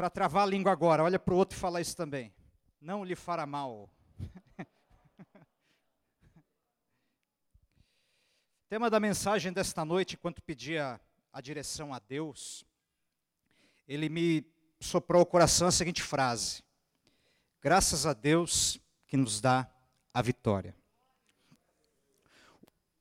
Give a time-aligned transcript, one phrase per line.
[0.00, 2.32] para travar a língua agora, olha para o outro e fala isso também.
[2.80, 3.90] Não lhe fará mal.
[8.66, 10.98] tema da mensagem desta noite, enquanto pedia
[11.30, 12.64] a direção a Deus,
[13.86, 14.42] ele me
[14.80, 16.64] soprou ao coração a seguinte frase:
[17.60, 19.70] Graças a Deus que nos dá
[20.14, 20.74] a vitória.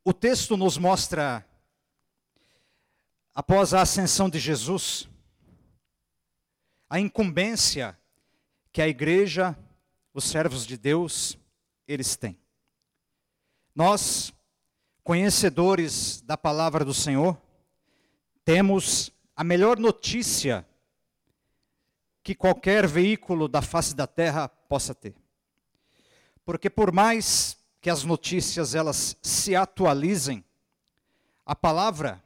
[0.04, 1.48] O texto nos mostra,
[3.34, 5.08] após a ascensão de Jesus,
[6.90, 7.98] a incumbência
[8.72, 9.58] que a igreja,
[10.14, 11.38] os servos de Deus,
[11.88, 12.38] eles têm.
[13.76, 14.34] Nós,
[15.04, 17.40] conhecedores da palavra do Senhor,
[18.44, 20.66] temos a melhor notícia
[22.24, 25.16] que qualquer veículo da face da terra possa ter.
[26.44, 30.44] Porque por mais que as notícias elas se atualizem,
[31.46, 32.24] a palavra,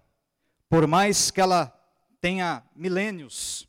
[0.68, 1.72] por mais que ela
[2.20, 3.68] tenha milênios,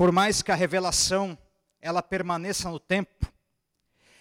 [0.00, 1.36] por mais que a revelação
[1.78, 3.30] ela permaneça no tempo,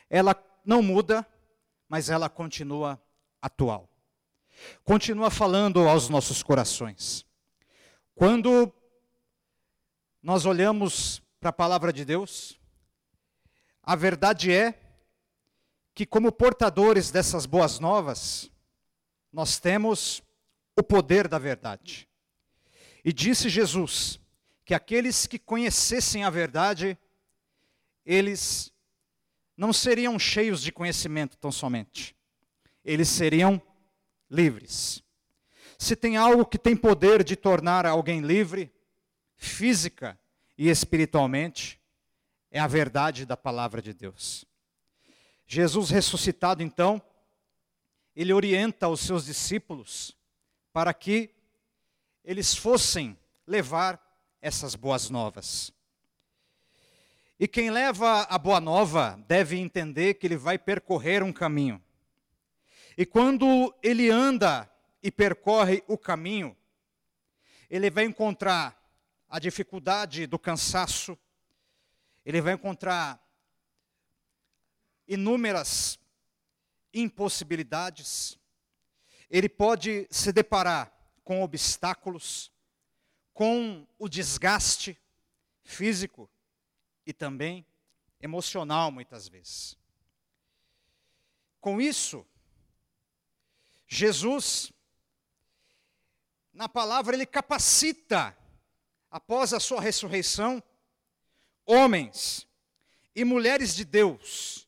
[0.10, 0.36] ela
[0.66, 1.26] não muda,
[1.88, 3.02] mas ela continua
[3.42, 3.90] atual.
[4.84, 7.26] Continua falando aos nossos corações.
[8.14, 8.70] Quando
[10.22, 12.60] nós olhamos para a palavra de Deus,
[13.82, 14.78] a verdade é
[15.96, 18.52] que, como portadores dessas boas novas,
[19.32, 20.22] nós temos
[20.78, 22.06] o poder da verdade.
[23.02, 24.20] E disse Jesus
[24.70, 26.96] que aqueles que conhecessem a verdade,
[28.06, 28.72] eles
[29.58, 32.16] não seriam cheios de conhecimento tão somente,
[32.86, 33.60] eles seriam
[34.30, 35.04] livres.
[35.76, 38.72] Se tem algo que tem poder de tornar alguém livre,
[39.36, 40.16] física
[40.56, 41.82] e espiritualmente,
[42.52, 44.46] é a verdade da palavra de Deus.
[45.48, 47.02] Jesus ressuscitado, então,
[48.16, 50.16] ele orienta os seus discípulos
[50.72, 51.34] para que
[52.24, 54.09] eles fossem levar
[54.42, 55.74] essas boas novas.
[57.40, 61.82] E quem leva a boa nova deve entender que ele vai percorrer um caminho.
[62.98, 64.70] E quando ele anda
[65.02, 66.56] e percorre o caminho,
[67.70, 68.78] ele vai encontrar
[69.30, 71.18] a dificuldade do cansaço,
[72.26, 73.24] ele vai encontrar
[75.08, 75.98] inúmeras
[76.94, 78.38] impossibilidades,
[79.30, 80.92] ele pode se deparar
[81.24, 82.52] com obstáculos,
[83.40, 85.00] com o desgaste
[85.64, 86.30] físico
[87.06, 87.66] e também
[88.20, 89.78] emocional, muitas vezes.
[91.62, 92.28] Com isso,
[93.88, 94.74] Jesus,
[96.52, 98.38] na palavra, ele capacita,
[99.10, 100.62] após a sua ressurreição,
[101.66, 102.46] homens
[103.16, 104.68] e mulheres de Deus,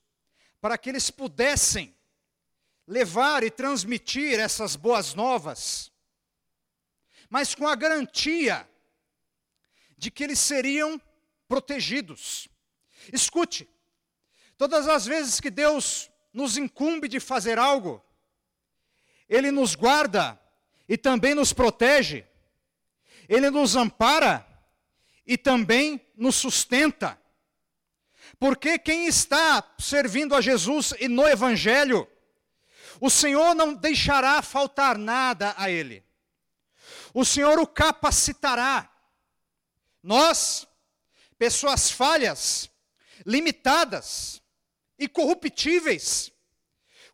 [0.61, 1.93] para que eles pudessem
[2.87, 5.90] levar e transmitir essas boas novas,
[7.31, 8.69] mas com a garantia
[9.97, 11.01] de que eles seriam
[11.47, 12.49] protegidos.
[13.13, 13.69] Escute,
[14.57, 18.03] todas as vezes que Deus nos incumbe de fazer algo,
[19.29, 20.37] ele nos guarda
[20.89, 22.27] e também nos protege.
[23.29, 24.45] Ele nos ampara
[25.25, 27.17] e também nos sustenta.
[28.37, 32.05] Porque quem está servindo a Jesus e no Evangelho,
[32.99, 36.10] o Senhor não deixará faltar nada a ele.
[37.13, 38.89] O Senhor o capacitará.
[40.01, 40.67] Nós,
[41.37, 42.69] pessoas falhas,
[43.25, 44.41] limitadas
[44.97, 46.31] e corruptíveis,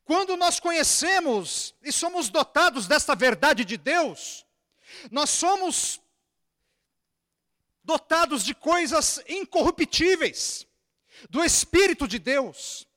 [0.04, 4.46] quando nós conhecemos e somos dotados desta verdade de Deus,
[5.12, 6.00] nós somos
[7.84, 10.66] dotados de coisas incorruptíveis,
[11.30, 12.88] do Espírito de Deus,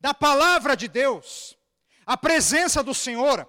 [0.00, 1.56] da palavra de Deus,
[2.04, 3.48] a presença do Senhor,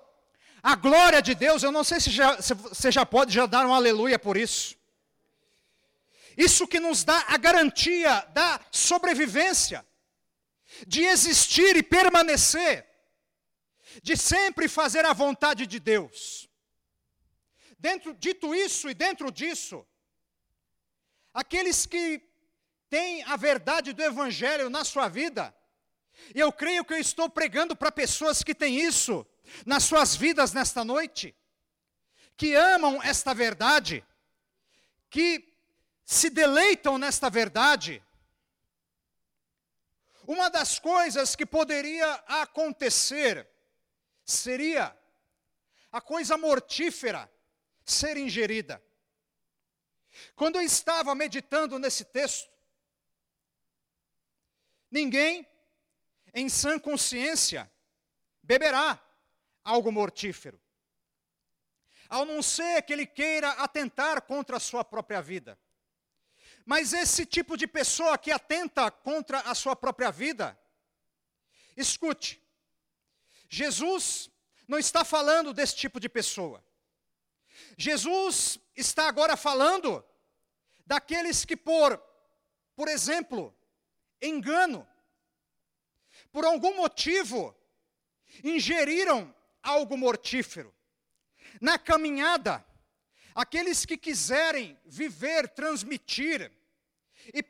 [0.64, 1.62] a glória de Deus.
[1.62, 4.76] Eu não sei se, já, se você já pode já dar um aleluia por isso.
[6.36, 9.86] Isso que nos dá a garantia da sobrevivência,
[10.88, 12.88] de existir e permanecer
[14.02, 16.50] de sempre fazer a vontade de Deus.
[17.78, 19.86] Dentro, dito isso e dentro disso,
[21.34, 22.22] aqueles que
[22.90, 25.54] têm a verdade do Evangelho na sua vida,
[26.34, 29.26] e eu creio que eu estou pregando para pessoas que têm isso
[29.66, 31.36] nas suas vidas nesta noite,
[32.36, 34.06] que amam esta verdade,
[35.10, 35.54] que
[36.06, 38.04] se deleitam nesta verdade.
[40.26, 43.48] Uma das coisas que poderia acontecer
[44.24, 44.98] seria
[45.92, 47.32] a coisa mortífera
[47.86, 48.84] ser ingerida.
[50.36, 52.50] Quando eu estava meditando nesse texto,
[54.90, 55.48] ninguém
[56.34, 57.72] em sã consciência
[58.42, 59.03] beberá
[59.64, 60.60] algo mortífero,
[62.10, 65.58] ao não ser que ele queira atentar contra a sua própria vida.
[66.66, 70.58] Mas esse tipo de pessoa que atenta contra a sua própria vida,
[71.76, 72.42] escute,
[73.50, 74.30] Jesus
[74.68, 76.64] não está falando desse tipo de pessoa.
[77.78, 80.04] Jesus está agora falando
[80.86, 81.98] daqueles que por,
[82.76, 83.56] por exemplo,
[84.22, 84.88] engano,
[86.32, 87.56] por algum motivo,
[88.44, 89.34] ingeriram
[89.64, 90.76] algo mortífero.
[91.62, 92.64] Na caminhada,
[93.34, 96.52] aqueles que quiserem viver, transmitir
[97.34, 97.44] e,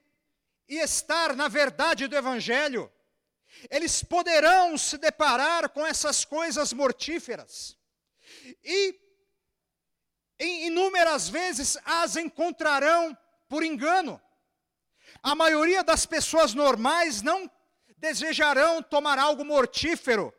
[0.69, 2.91] e estar na verdade do Evangelho,
[3.69, 7.77] eles poderão se deparar com essas coisas mortíferas.
[8.63, 8.99] E
[10.39, 13.17] em inúmeras vezes as encontrarão
[13.47, 14.21] por engano.
[15.21, 17.49] A maioria das pessoas normais não
[17.97, 20.33] desejarão tomar algo mortífero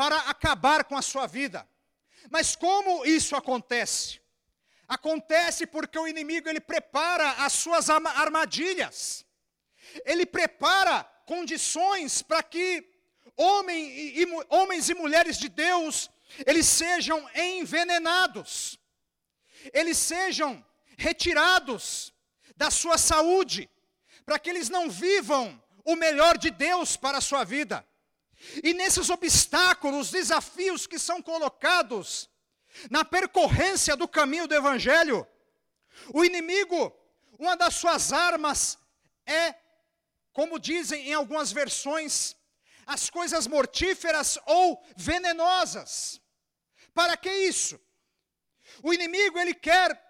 [0.00, 1.68] para acabar com a sua vida.
[2.30, 4.18] Mas como isso acontece?
[4.88, 9.26] Acontece porque o inimigo ele prepara as suas armadilhas.
[10.06, 12.82] Ele prepara condições para que
[13.36, 16.10] homem e, e, homens e mulheres de Deus
[16.46, 18.80] eles sejam envenenados.
[19.70, 20.64] Eles sejam
[20.96, 22.10] retirados
[22.56, 23.68] da sua saúde,
[24.24, 27.86] para que eles não vivam o melhor de Deus para a sua vida.
[28.62, 32.28] E nesses obstáculos, desafios que são colocados
[32.90, 35.26] na percorrência do caminho do Evangelho,
[36.14, 36.96] o inimigo,
[37.38, 38.78] uma das suas armas
[39.26, 39.54] é,
[40.32, 42.36] como dizem em algumas versões,
[42.86, 46.20] as coisas mortíferas ou venenosas.
[46.94, 47.78] Para que isso?
[48.82, 50.00] O inimigo, ele quer,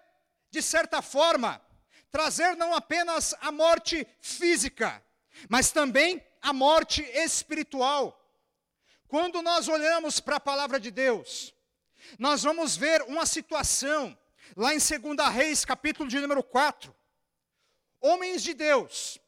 [0.49, 1.61] de certa forma,
[2.11, 5.03] trazer não apenas a morte física,
[5.49, 8.17] mas também a morte espiritual.
[9.11, 11.53] Quando nós olhamos para a palavra de Deus,
[12.17, 14.17] nós vamos ver uma situação,
[14.55, 16.95] lá em 2 Reis, capítulo de número 4.
[17.99, 19.19] Homens de Deus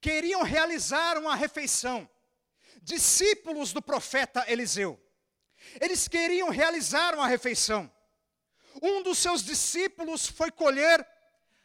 [0.00, 2.10] queriam realizar uma refeição,
[2.82, 5.00] discípulos do profeta Eliseu.
[5.80, 7.88] Eles queriam realizar uma refeição.
[8.82, 11.06] Um dos seus discípulos foi colher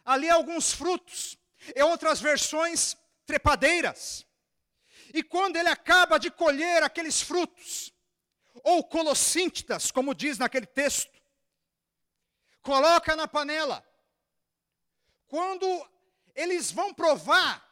[0.06, 1.40] ali alguns frutos,
[1.76, 4.28] em outras versões, trepadeiras.
[5.14, 7.94] E quando ele acaba de colher aqueles frutos,
[8.64, 11.12] ou colossíntitas, como diz naquele texto,
[12.62, 13.86] coloca na panela.
[15.28, 15.66] Quando
[16.36, 17.64] eles vão provar,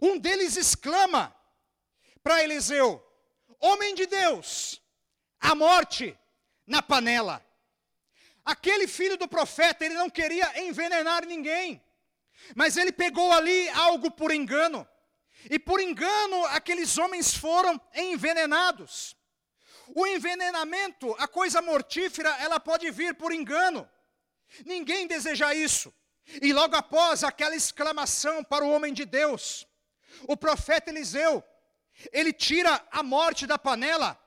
[0.00, 1.34] um deles exclama
[2.22, 3.04] para Eliseu:
[3.58, 4.80] Homem de Deus,
[5.40, 6.18] a morte
[6.66, 7.44] na panela.
[8.44, 11.80] Aquele filho do profeta, ele não queria envenenar ninguém,
[12.56, 14.88] mas ele pegou ali algo por engano,
[15.50, 19.16] e por engano aqueles homens foram envenenados.
[19.94, 23.88] O envenenamento, a coisa mortífera, ela pode vir por engano.
[24.64, 25.92] Ninguém deseja isso.
[26.40, 29.66] E logo após aquela exclamação para o homem de Deus,
[30.28, 31.44] o profeta Eliseu,
[32.12, 34.18] ele tira a morte da panela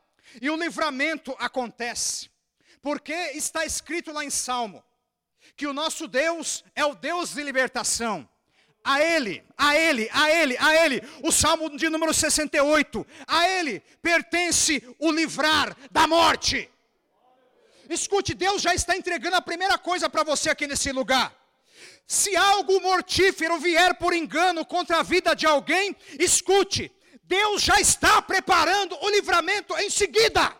[0.42, 2.30] e o livramento acontece.
[2.82, 4.84] Porque está escrito lá em Salmo
[5.56, 8.30] que o nosso Deus é o Deus de libertação.
[8.86, 13.82] A Ele, a Ele, a Ele, a Ele, o Salmo de número 68, a Ele
[14.00, 16.70] pertence o livrar da morte.
[17.90, 21.36] Escute, Deus já está entregando a primeira coisa para você aqui nesse lugar.
[22.06, 26.92] Se algo mortífero vier por engano contra a vida de alguém, escute,
[27.24, 30.56] Deus já está preparando o livramento em seguida.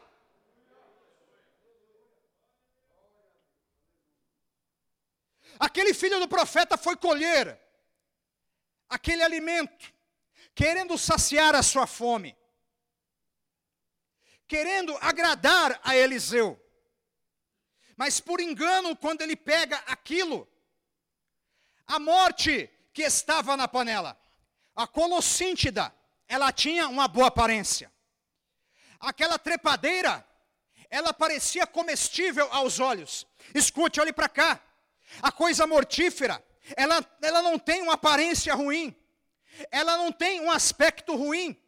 [5.60, 7.65] Aquele filho do profeta foi colher
[8.90, 9.94] aquele alimento,
[10.54, 12.38] querendo saciar a sua fome,
[14.48, 16.60] querendo agradar a Eliseu.
[17.98, 20.48] Mas por engano, quando ele pega aquilo,
[21.88, 24.20] a morte que estava na panela,
[24.76, 25.94] a colossíntida,
[26.28, 27.92] ela tinha uma boa aparência.
[29.00, 30.26] Aquela trepadeira,
[30.90, 33.26] ela parecia comestível aos olhos.
[33.54, 34.62] Escute, olhe para cá.
[35.22, 36.44] A coisa mortífera,
[36.76, 38.96] ela, ela não tem uma aparência ruim,
[39.72, 41.60] ela não tem um aspecto ruim,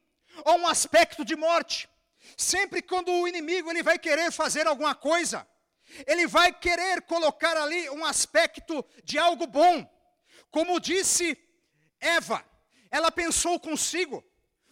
[0.46, 1.90] ou um aspecto de morte.
[2.36, 5.48] Sempre quando o inimigo ele vai querer fazer alguma coisa,
[6.06, 9.88] ele vai querer colocar ali um aspecto de algo bom.
[10.52, 11.38] Como disse
[12.00, 12.44] Eva,
[12.90, 14.24] ela pensou consigo,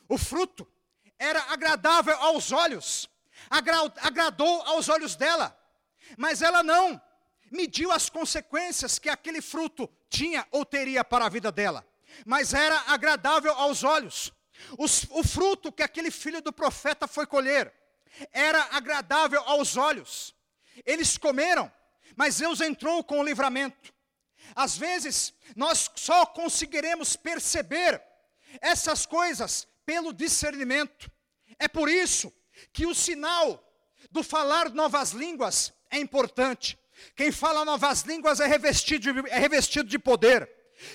[0.10, 0.68] o fruto
[1.18, 3.10] era agradável aos olhos,
[3.50, 5.58] agra agradou aos olhos dela,
[6.18, 7.02] mas ela não
[7.52, 11.86] mediu as consequências que aquele fruto tinha ou teria para a vida dela,
[12.26, 14.32] mas era agradável aos olhos.
[14.78, 17.74] Os, o fruto que aquele filho do profeta foi colher
[18.32, 20.34] era agradável aos olhos.
[20.86, 21.72] Eles comeram,
[22.16, 23.94] mas Deus entrou com o livramento.
[24.56, 28.02] Às vezes, nós só conseguiremos perceber
[28.62, 31.12] essas coisas pelo discernimento.
[31.60, 32.32] É por isso
[32.72, 33.62] que o sinal
[34.12, 36.78] do falar novas línguas é importante.
[37.16, 40.50] Quem fala novas línguas é revestido de, é revestido de poder.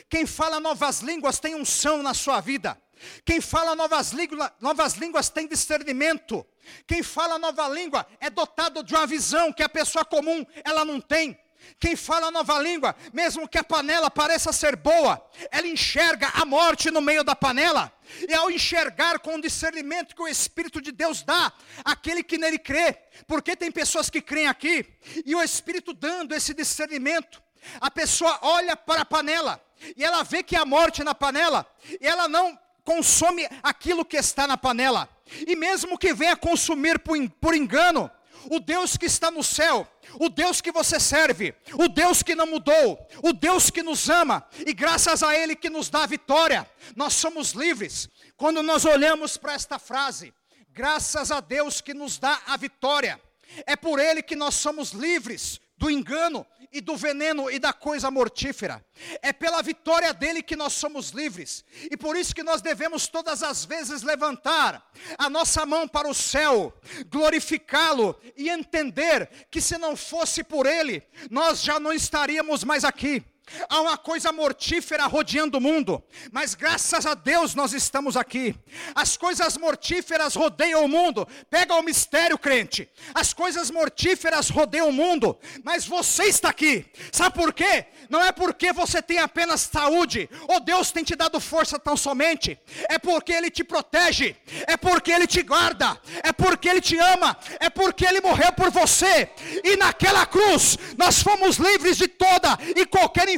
[0.09, 2.81] Quem fala novas línguas tem unção na sua vida.
[3.25, 6.47] Quem fala novas, língua, novas línguas tem discernimento.
[6.87, 11.01] Quem fala nova língua é dotado de uma visão que a pessoa comum ela não
[11.01, 11.39] tem.
[11.79, 16.91] Quem fala nova língua, mesmo que a panela pareça ser boa, ela enxerga a morte
[16.91, 17.93] no meio da panela.
[18.29, 21.53] E ao enxergar com o discernimento que o Espírito de Deus dá,
[21.85, 24.87] aquele que nele crê, porque tem pessoas que creem aqui,
[25.25, 27.43] e o Espírito dando esse discernimento,
[27.81, 29.63] a pessoa olha para a panela,
[29.97, 31.67] e ela vê que há morte na panela,
[32.01, 35.09] e ela não consome aquilo que está na panela,
[35.47, 38.11] e mesmo que venha consumir por engano,
[38.51, 39.87] o Deus que está no céu,
[40.19, 44.47] o Deus que você serve, o Deus que não mudou, o Deus que nos ama,
[44.67, 48.09] e graças a Ele que nos dá a vitória, nós somos livres.
[48.37, 50.33] Quando nós olhamos para esta frase,
[50.71, 53.21] graças a Deus que nos dá a vitória,
[53.67, 58.11] é por Ele que nós somos livres do engano e do veneno e da coisa
[58.11, 58.85] mortífera.
[59.23, 61.65] É pela vitória dele que nós somos livres.
[61.91, 66.15] E por isso que nós devemos todas as vezes levantar a nossa mão para o
[66.15, 72.85] céu, glorificá-lo e entender que se não fosse por ele, nós já não estaríamos mais
[72.85, 73.25] aqui.
[73.69, 76.03] Há uma coisa mortífera rodeando o mundo,
[76.33, 78.55] mas graças a Deus nós estamos aqui.
[78.95, 81.27] As coisas mortíferas rodeiam o mundo.
[81.49, 82.89] Pega o mistério, crente.
[83.15, 86.87] As coisas mortíferas rodeiam o mundo, mas você está aqui.
[87.13, 87.87] Sabe por quê?
[88.09, 92.59] Não é porque você tem apenas saúde, ou Deus tem te dado força tão somente.
[92.89, 97.37] É porque Ele te protege, é porque Ele te guarda, é porque Ele te ama,
[97.59, 99.31] é porque Ele morreu por você.
[99.65, 103.29] E naquela cruz nós fomos livres de toda e qualquer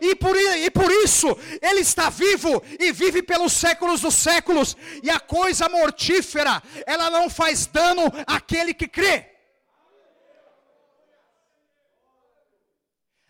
[0.00, 1.28] e por, e por isso
[1.60, 7.28] Ele está vivo e vive pelos séculos dos séculos, e a coisa mortífera, ela não
[7.28, 9.30] faz dano àquele que crê.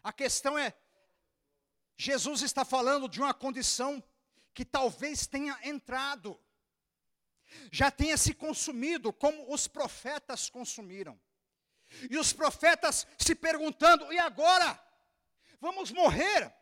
[0.03, 0.75] A questão é,
[1.97, 4.03] Jesus está falando de uma condição
[4.53, 6.39] que talvez tenha entrado,
[7.71, 11.19] já tenha se consumido, como os profetas consumiram.
[12.11, 14.81] E os profetas se perguntando: e agora?
[15.63, 16.53] Vamos morrer.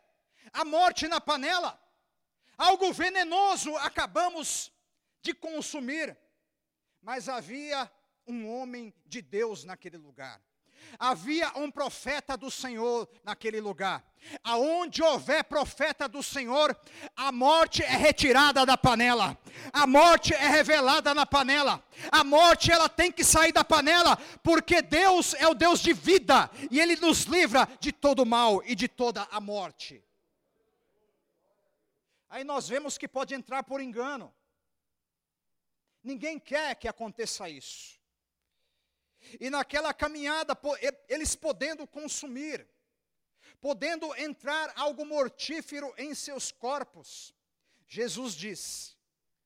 [0.52, 1.80] A morte na panela,
[2.58, 4.70] algo venenoso acabamos
[5.22, 6.16] de consumir.
[7.00, 7.90] Mas havia
[8.26, 10.40] um homem de Deus naquele lugar.
[10.98, 14.04] Havia um profeta do Senhor naquele lugar.
[14.44, 16.78] Aonde houver profeta do Senhor,
[17.16, 19.38] a morte é retirada da panela.
[19.72, 21.82] A morte é revelada na panela.
[22.10, 26.50] A morte ela tem que sair da panela, porque Deus é o Deus de vida
[26.70, 30.04] e ele nos livra de todo mal e de toda a morte.
[32.28, 34.32] Aí nós vemos que pode entrar por engano.
[36.02, 37.99] Ninguém quer que aconteça isso.
[39.38, 40.58] E naquela caminhada,
[41.08, 42.66] eles podendo consumir,
[43.60, 47.34] podendo entrar algo mortífero em seus corpos,
[47.86, 48.96] Jesus diz: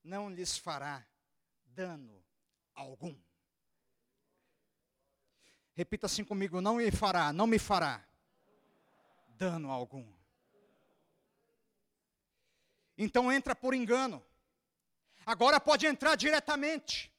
[0.02, 1.04] não lhes fará
[1.64, 2.22] dano
[2.74, 3.16] algum.
[5.72, 8.06] Repita assim comigo: não me fará, não me fará
[9.28, 10.06] dano algum.
[12.96, 14.24] Então entra por engano.
[15.26, 17.13] Agora pode entrar diretamente.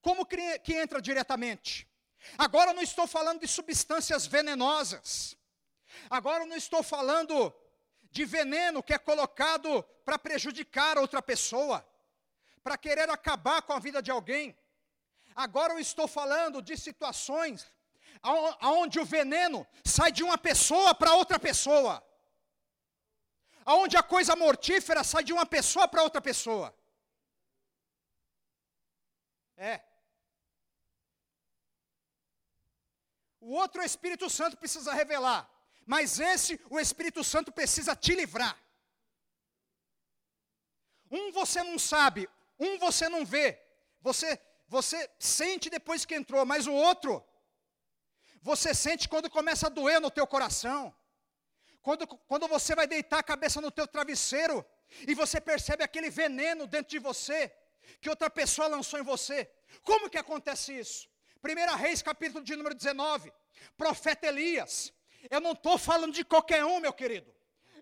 [0.00, 1.88] Como que entra diretamente?
[2.36, 5.36] Agora não estou falando de substâncias venenosas.
[6.08, 7.54] Agora não estou falando
[8.10, 11.86] de veneno que é colocado para prejudicar outra pessoa,
[12.62, 14.56] para querer acabar com a vida de alguém.
[15.34, 17.70] Agora eu estou falando de situações
[18.22, 22.04] aonde o veneno sai de uma pessoa para outra pessoa.
[23.64, 26.74] Aonde a coisa mortífera sai de uma pessoa para outra pessoa.
[29.56, 29.89] É.
[33.40, 35.50] O outro o Espírito Santo precisa revelar.
[35.86, 38.56] Mas esse o Espírito Santo precisa te livrar.
[41.10, 42.28] Um você não sabe,
[42.58, 43.60] um você não vê.
[44.00, 47.24] Você você sente depois que entrou, mas o outro
[48.40, 50.94] você sente quando começa a doer no teu coração.
[51.82, 54.64] Quando, quando você vai deitar a cabeça no teu travesseiro
[55.06, 57.52] e você percebe aquele veneno dentro de você
[58.00, 59.50] que outra pessoa lançou em você.
[59.82, 61.09] Como que acontece isso?
[61.42, 63.32] 1 Reis, capítulo de número 19.
[63.76, 64.92] Profeta Elias.
[65.30, 67.32] Eu não estou falando de qualquer um, meu querido.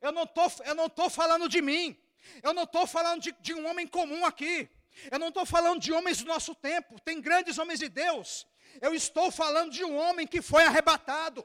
[0.00, 1.96] Eu não tô, estou falando de mim.
[2.42, 4.68] Eu não estou falando de, de um homem comum aqui.
[5.10, 7.00] Eu não estou falando de homens do nosso tempo.
[7.00, 8.46] Tem grandes homens de Deus.
[8.80, 11.44] Eu estou falando de um homem que foi arrebatado.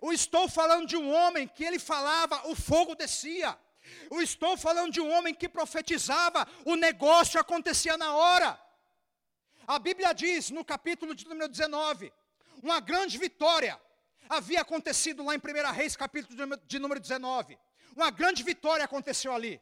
[0.00, 3.58] Eu estou falando de um homem que ele falava, o fogo descia.
[4.10, 8.58] Eu estou falando de um homem que profetizava, o negócio acontecia na hora.
[9.72, 12.12] A Bíblia diz no capítulo de número 19,
[12.62, 13.80] uma grande vitória
[14.28, 17.58] havia acontecido lá em 1 Reis, capítulo de número 19.
[17.96, 19.58] Uma grande vitória aconteceu ali.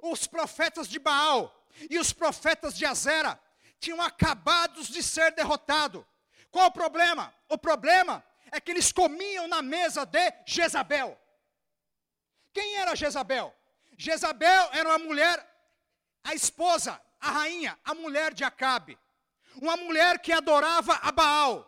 [0.00, 1.52] Os profetas de Baal
[1.90, 3.36] e os profetas de Azera
[3.80, 6.04] tinham acabado de ser derrotados.
[6.52, 7.34] Qual o problema?
[7.48, 11.20] O problema é que eles comiam na mesa de Jezabel.
[12.52, 13.52] Quem era Jezabel?
[13.96, 15.44] Jezabel era uma mulher,
[16.22, 18.96] a esposa, a rainha, a mulher de Acabe.
[19.60, 21.64] Uma mulher que adorava a Baal.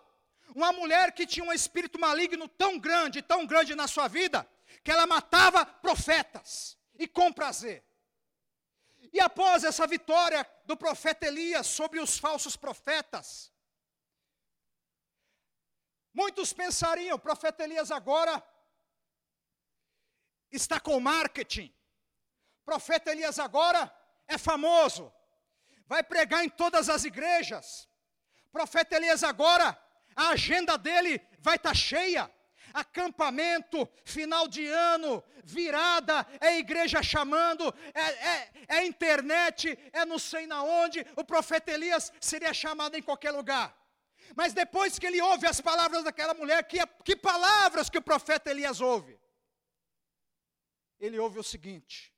[0.55, 4.49] Uma mulher que tinha um espírito maligno tão grande, tão grande na sua vida,
[4.83, 7.85] que ela matava profetas e com prazer.
[9.13, 13.53] E após essa vitória do profeta Elias sobre os falsos profetas,
[16.13, 18.43] muitos pensariam: o profeta Elias agora
[20.51, 21.75] está com marketing,
[22.63, 23.93] o profeta Elias agora
[24.29, 25.13] é famoso,
[25.87, 27.89] vai pregar em todas as igrejas,
[28.53, 29.79] profeta Elias agora,
[30.15, 32.31] a agenda dele vai estar tá cheia
[32.73, 40.47] acampamento, final de ano, virada, é igreja chamando, é, é, é internet, é não sei
[40.47, 43.77] na onde, o profeta Elias seria chamado em qualquer lugar.
[44.37, 48.51] Mas depois que ele ouve as palavras daquela mulher, que, que palavras que o profeta
[48.51, 49.19] Elias ouve?
[51.01, 52.15] Ele ouve o seguinte: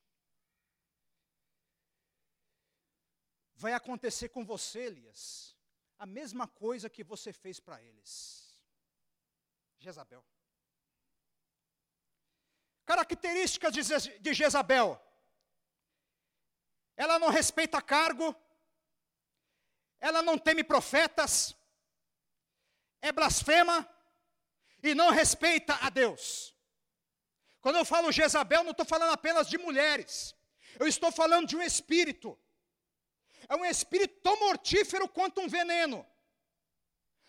[3.54, 5.51] Vai acontecer com você, Elias,
[6.02, 8.12] a mesma coisa que você fez para eles.
[9.78, 10.24] Jezabel.
[12.84, 13.72] Características
[14.20, 15.00] de Jezabel:
[16.96, 18.34] ela não respeita cargo,
[20.00, 21.54] ela não teme profetas,
[23.00, 23.88] é blasfema
[24.82, 26.52] e não respeita a Deus.
[27.60, 30.34] Quando eu falo Jezabel, não estou falando apenas de mulheres,
[30.80, 32.36] eu estou falando de um espírito.
[33.48, 36.06] É um espírito tão mortífero quanto um veneno,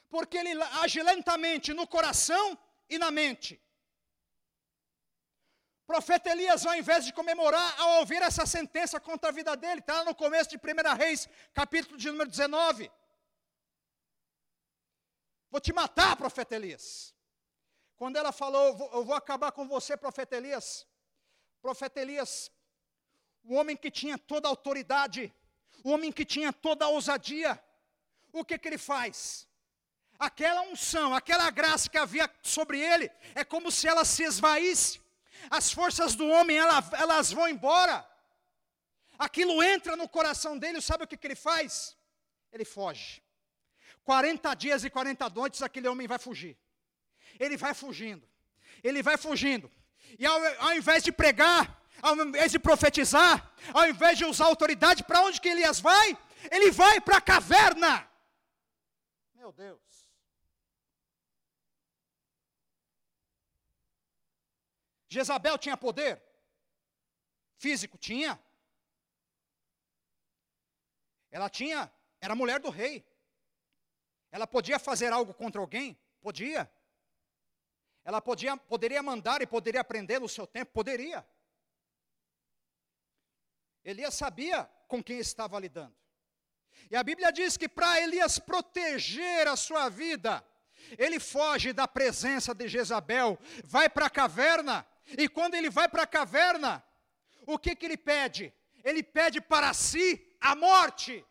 [0.10, 2.58] porque ele age lentamente no coração
[2.90, 3.64] e na mente
[5.94, 9.98] profeta Elias, ao invés de comemorar, ao ouvir essa sentença contra a vida dele, está
[10.00, 12.92] lá no começo de 1 Reis, capítulo de número 19.
[15.52, 17.14] Vou te matar, profeta Elias.
[17.96, 20.88] Quando ela falou, eu vou acabar com você, profeta Elias.
[21.62, 22.52] Profeta Elias,
[23.44, 25.32] o homem que tinha toda a autoridade,
[25.84, 27.62] o homem que tinha toda a ousadia,
[28.32, 29.48] o que, que ele faz?
[30.18, 35.04] Aquela unção, aquela graça que havia sobre ele, é como se ela se esvaísse
[35.50, 38.08] as forças do homem elas vão embora.
[39.18, 41.96] Aquilo entra no coração dele, sabe o que, que ele faz?
[42.52, 43.22] Ele foge.
[44.04, 46.58] 40 dias e 40 noites aquele homem vai fugir.
[47.40, 48.28] Ele vai fugindo.
[48.84, 49.72] Ele vai fugindo.
[50.20, 55.06] E ao, ao invés de pregar, ao invés de profetizar, ao invés de usar autoridade,
[55.06, 56.18] para onde que Elias vai?
[56.52, 58.06] Ele vai para a caverna.
[59.34, 59.82] Meu Deus.
[65.08, 66.22] Jezabel tinha poder?
[67.56, 67.98] Físico?
[67.98, 68.38] Tinha.
[71.32, 71.90] Ela tinha,
[72.20, 73.08] era mulher do rei.
[74.30, 75.98] Ela podia fazer algo contra alguém?
[76.20, 76.70] Podia.
[78.04, 80.74] Ela podia, poderia mandar e poderia prender no seu tempo?
[80.74, 81.26] Poderia.
[83.84, 85.96] Elias sabia com quem estava lidando.
[86.90, 90.44] E a Bíblia diz que para Elias proteger a sua vida,
[90.98, 94.86] ele foge da presença de Jezabel, vai para a caverna,
[95.18, 96.84] e quando ele vai para a caverna,
[97.46, 98.54] o que, que ele pede?
[98.84, 101.26] Ele pede para si a morte.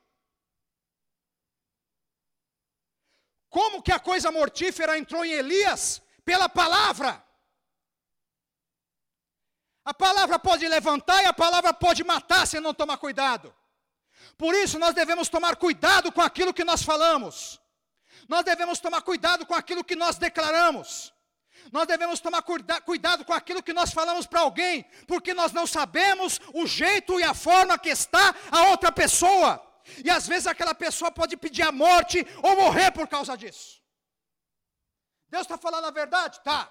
[3.49, 6.03] Como que a coisa mortífera entrou em Elias?
[6.25, 7.23] Pela palavra.
[9.85, 13.55] A palavra pode levantar e a palavra pode matar se não tomar cuidado.
[14.38, 17.61] Por isso nós devemos tomar cuidado com aquilo que nós falamos.
[18.29, 21.12] Nós devemos tomar cuidado com aquilo que nós declaramos.
[21.71, 26.40] Nós devemos tomar cuidado com aquilo que nós falamos para alguém, porque nós não sabemos
[26.55, 29.61] o jeito e a forma que está a outra pessoa.
[30.05, 33.81] E às vezes aquela pessoa pode pedir a morte ou morrer por causa disso.
[35.29, 36.40] Deus está falando a verdade?
[36.42, 36.71] Tá.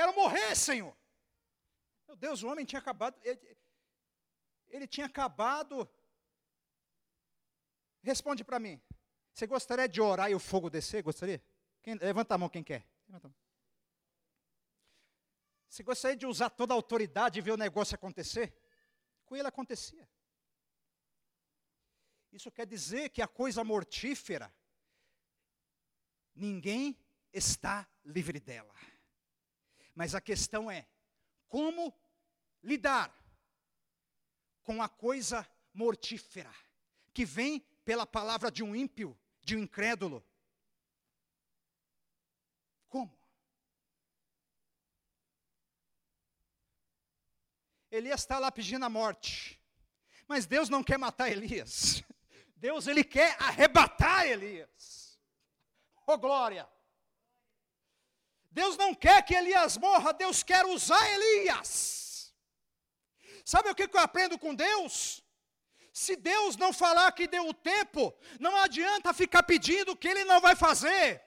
[0.00, 0.96] Quero morrer, Senhor.
[2.06, 3.20] Meu Deus, o homem tinha acabado.
[3.22, 3.58] Ele,
[4.68, 5.86] ele tinha acabado
[8.02, 8.80] Responde para mim.
[9.30, 11.02] Você gostaria de orar e o fogo descer?
[11.02, 11.42] Gostaria?
[11.82, 12.86] Quem, levanta a mão quem quer.
[15.68, 18.56] Você gostaria de usar toda a autoridade e ver o negócio acontecer?
[19.26, 20.08] Com ele acontecia.
[22.32, 24.50] Isso quer dizer que a coisa mortífera,
[26.34, 26.98] ninguém
[27.34, 28.74] está livre dela.
[29.94, 30.86] Mas a questão é:
[31.48, 31.94] como
[32.62, 33.14] lidar
[34.62, 36.54] com a coisa mortífera
[37.12, 40.24] que vem pela palavra de um ímpio, de um incrédulo?
[42.88, 43.18] Como?
[47.90, 49.60] Elias está lá pedindo a morte.
[50.28, 52.04] Mas Deus não quer matar Elias.
[52.56, 55.18] Deus ele quer arrebatar Elias.
[56.06, 56.68] Oh glória!
[58.50, 62.34] Deus não quer que Elias morra, Deus quer usar Elias.
[63.44, 65.22] Sabe o que eu aprendo com Deus?
[65.92, 70.40] Se Deus não falar que deu o tempo, não adianta ficar pedindo que Ele não
[70.40, 71.22] vai fazer.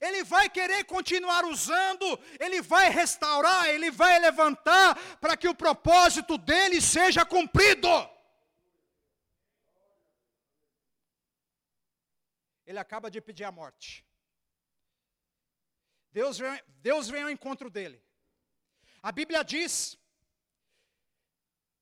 [0.00, 2.06] Ele vai querer continuar usando,
[2.38, 7.88] Ele vai restaurar, Ele vai levantar para que o propósito dele seja cumprido.
[12.66, 14.04] Ele acaba de pedir a morte.
[16.12, 18.02] Deus vem, Deus vem ao encontro dele.
[19.02, 19.96] A Bíblia diz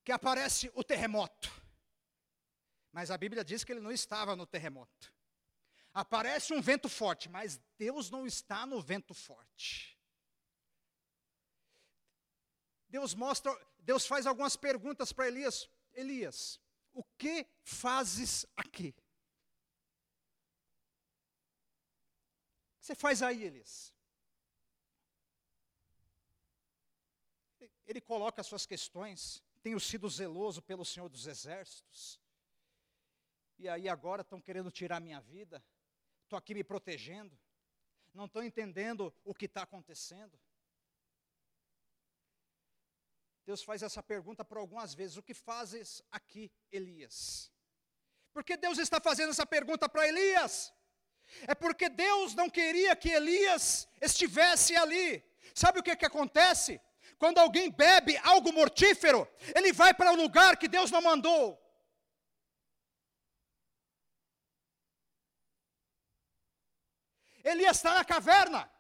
[0.05, 1.51] que aparece o terremoto.
[2.93, 5.12] Mas a Bíblia diz que ele não estava no terremoto.
[5.93, 9.99] Aparece um vento forte, mas Deus não está no vento forte.
[12.88, 15.69] Deus mostra, Deus faz algumas perguntas para Elias.
[15.93, 16.61] Elias,
[16.93, 18.95] o que fazes aqui?
[22.77, 23.98] O que você faz aí, Elias?
[27.88, 29.42] Ele coloca as suas questões.
[29.62, 32.20] Tenho sido zeloso pelo Senhor dos Exércitos.
[33.59, 35.61] E aí agora estão querendo tirar minha vida
[36.29, 37.37] estou aqui me protegendo,
[38.12, 40.38] não estou entendendo o que está acontecendo.
[43.46, 47.51] Deus faz essa pergunta por algumas vezes: o que fazes aqui, Elias?
[48.31, 50.72] Por que Deus está fazendo essa pergunta para Elias?
[51.46, 55.24] É porque Deus não queria que Elias estivesse ali.
[55.55, 56.81] Sabe o que, que acontece?
[57.19, 61.61] Quando alguém bebe algo mortífero, ele vai para um lugar que Deus não mandou.
[67.43, 68.71] Elias está na caverna,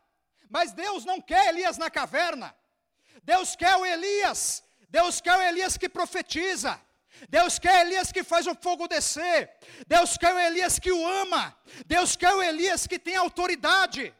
[0.48, 2.54] mas Deus não quer Elias na caverna.
[3.22, 6.80] Deus quer o Elias, Deus quer o Elias que profetiza.
[7.28, 9.50] Deus quer Elias que faz o fogo descer.
[9.88, 11.56] Deus quer o Elias que o ama.
[11.86, 14.14] Deus quer o Elias que tem autoridade.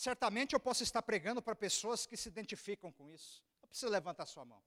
[0.00, 3.44] Certamente eu posso estar pregando para pessoas que se identificam com isso.
[3.60, 4.62] Não precisa levantar sua mão.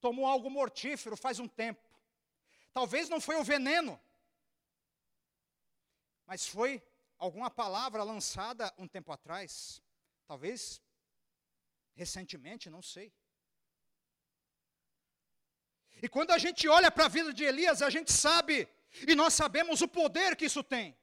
[0.00, 1.88] Tomou algo mortífero faz um tempo.
[2.72, 4.00] Talvez não foi o veneno,
[6.26, 6.82] mas foi
[7.16, 9.80] alguma palavra lançada um tempo atrás,
[10.26, 10.82] talvez
[11.94, 13.12] recentemente, não sei.
[16.02, 18.68] E quando a gente olha para a vida de Elias, a gente sabe,
[19.06, 20.98] e nós sabemos o poder que isso tem.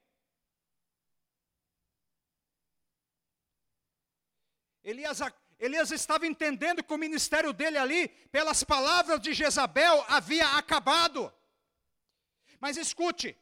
[4.86, 5.20] Elias,
[5.60, 11.34] Elias estava entendendo que o ministério dele ali, pelas palavras de Jezabel, havia acabado.
[12.60, 13.36] Mas escute,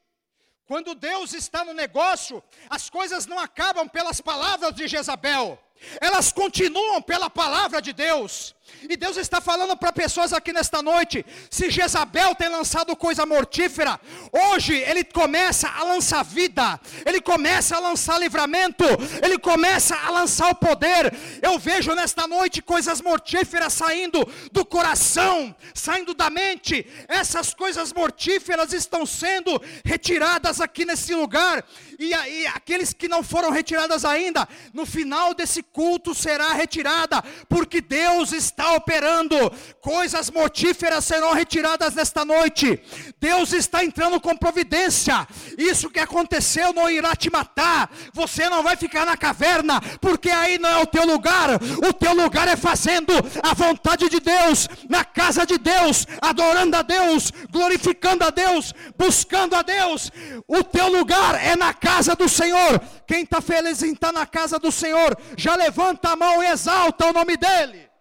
[0.65, 5.61] quando Deus está no negócio, as coisas não acabam pelas palavras de Jezabel,
[5.99, 8.55] elas continuam pela palavra de Deus.
[8.89, 13.99] E Deus está falando para pessoas aqui nesta noite: se Jezabel tem lançado coisa mortífera,
[14.31, 18.85] hoje ele começa a lançar vida, ele começa a lançar livramento,
[19.21, 21.13] ele começa a lançar o poder.
[21.41, 26.85] Eu vejo nesta noite coisas mortíferas saindo do coração, saindo da mente.
[27.07, 31.63] Essas coisas mortíferas estão sendo retiradas aqui nesse lugar,
[31.99, 37.79] e, e aqueles que não foram retiradas ainda, no final desse culto será retirada, porque
[37.81, 42.81] Deus está operando, coisas mortíferas serão retiradas nesta noite.
[43.19, 45.27] Deus está entrando com providência.
[45.57, 47.89] Isso que aconteceu não irá te matar.
[48.13, 51.49] Você não vai ficar na caverna, porque aí não é o teu lugar.
[51.87, 56.81] O teu lugar é fazendo a vontade de Deus, na casa de Deus, adorando a
[56.81, 60.11] Deus, glorificando a Deus, buscando a Deus.
[60.47, 62.81] O teu lugar é na casa do Senhor.
[63.07, 67.07] Quem está feliz em estar na casa do Senhor, já levanta a mão e exalta
[67.07, 67.92] o nome dEle.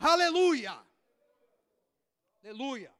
[0.00, 0.82] Aleluia.
[2.42, 2.90] Aleluia.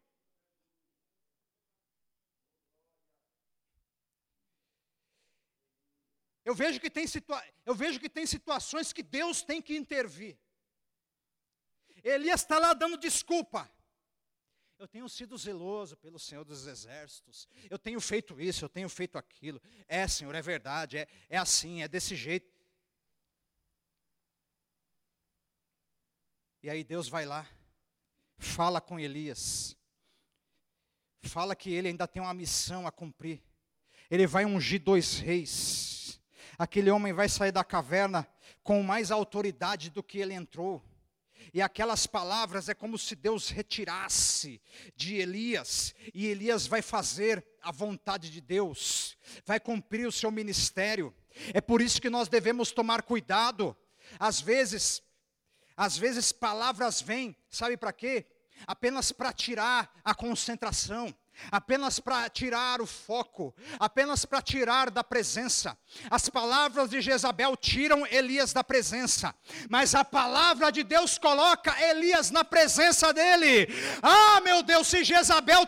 [6.44, 10.38] Eu vejo, que tem situa eu vejo que tem situações que Deus tem que intervir.
[12.04, 13.70] Elias está lá dando desculpa.
[14.78, 17.46] Eu tenho sido zeloso pelo Senhor dos Exércitos.
[17.68, 19.60] Eu tenho feito isso, eu tenho feito aquilo.
[19.86, 22.50] É, Senhor, é verdade, é, é assim, é desse jeito.
[26.62, 27.46] E aí Deus vai lá,
[28.36, 29.74] fala com Elias.
[31.22, 33.42] Fala que ele ainda tem uma missão a cumprir.
[34.10, 36.20] Ele vai ungir dois reis.
[36.58, 38.28] Aquele homem vai sair da caverna
[38.62, 40.84] com mais autoridade do que ele entrou.
[41.54, 44.60] E aquelas palavras é como se Deus retirasse
[44.94, 51.14] de Elias, e Elias vai fazer a vontade de Deus, vai cumprir o seu ministério.
[51.54, 53.74] É por isso que nós devemos tomar cuidado.
[54.18, 55.02] Às vezes,
[55.80, 58.26] às vezes palavras vêm, sabe para quê?
[58.66, 61.14] Apenas para tirar a concentração
[61.50, 65.76] apenas para tirar o foco, apenas para tirar da presença.
[66.10, 69.34] As palavras de Jezabel tiram Elias da presença,
[69.68, 73.68] mas a palavra de Deus coloca Elias na presença dele.
[74.02, 75.66] Ah, meu Deus, se Jezabel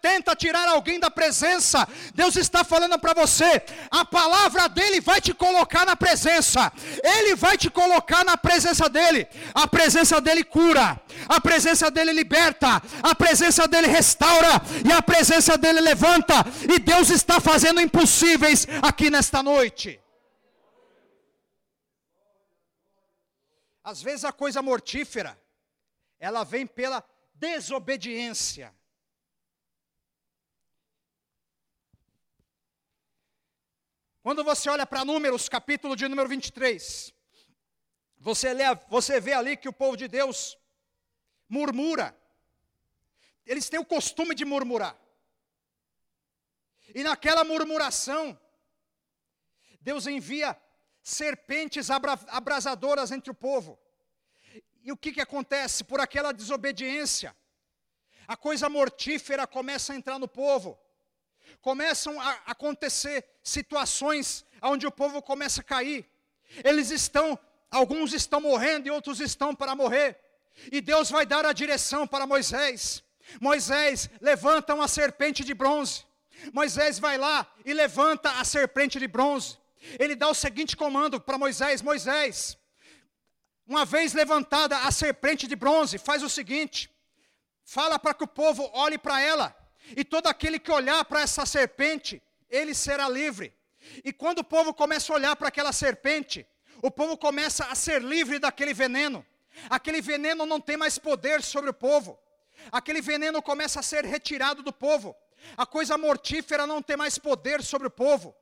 [0.00, 5.32] tenta tirar alguém da presença, Deus está falando para você: a palavra dele vai te
[5.32, 9.26] colocar na presença, ele vai te colocar na presença dele.
[9.54, 15.02] A presença dele cura, a presença dele liberta, a presença dele restaura e a a
[15.02, 16.34] presença dele levanta,
[16.72, 19.98] e Deus está fazendo impossíveis aqui nesta noite.
[23.82, 25.40] Às vezes a coisa mortífera,
[26.18, 27.02] ela vem pela
[27.34, 28.74] desobediência.
[34.22, 37.14] Quando você olha para Números, capítulo de número 23,
[38.18, 40.58] você, lê, você vê ali que o povo de Deus
[41.48, 42.14] murmura
[43.50, 44.96] eles têm o costume de murmurar.
[46.94, 48.38] E naquela murmuração,
[49.80, 50.56] Deus envia
[51.02, 53.76] serpentes abrasadoras entre o povo.
[54.84, 55.82] E o que, que acontece?
[55.82, 57.36] Por aquela desobediência,
[58.28, 60.78] a coisa mortífera começa a entrar no povo.
[61.60, 66.08] Começam a acontecer situações onde o povo começa a cair.
[66.62, 67.36] Eles estão,
[67.68, 70.16] alguns estão morrendo e outros estão para morrer.
[70.70, 73.02] E Deus vai dar a direção para Moisés.
[73.38, 76.04] Moisés levanta uma serpente de bronze.
[76.52, 79.58] Moisés vai lá e levanta a serpente de bronze.
[79.98, 82.58] Ele dá o seguinte comando para Moisés: Moisés,
[83.66, 86.90] uma vez levantada a serpente de bronze, faz o seguinte:
[87.64, 89.54] fala para que o povo olhe para ela,
[89.96, 93.54] e todo aquele que olhar para essa serpente, ele será livre.
[94.04, 96.46] E quando o povo começa a olhar para aquela serpente,
[96.82, 99.24] o povo começa a ser livre daquele veneno.
[99.68, 102.18] Aquele veneno não tem mais poder sobre o povo
[102.70, 105.16] aquele veneno começa a ser retirado do povo,
[105.56, 108.34] a coisa mortífera não tem mais poder sobre o povo.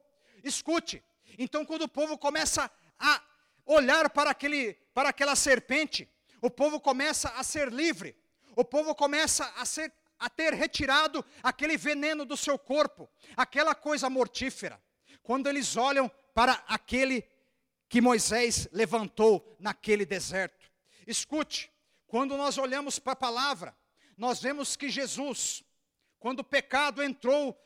[0.42, 1.02] Escute,
[1.38, 3.22] então quando o povo começa a
[3.64, 6.08] olhar para, aquele, para aquela serpente,
[6.40, 8.16] o povo começa a ser livre,
[8.56, 14.08] o povo começa a, ser, a ter retirado aquele veneno do seu corpo, aquela coisa
[14.08, 14.80] mortífera.
[15.22, 17.24] Quando eles olham para aquele
[17.88, 20.70] que Moisés levantou naquele deserto.
[21.06, 21.72] Escute,
[22.06, 23.76] quando nós olhamos para a palavra,
[24.18, 25.62] nós vemos que Jesus,
[26.18, 27.56] quando o pecado entrou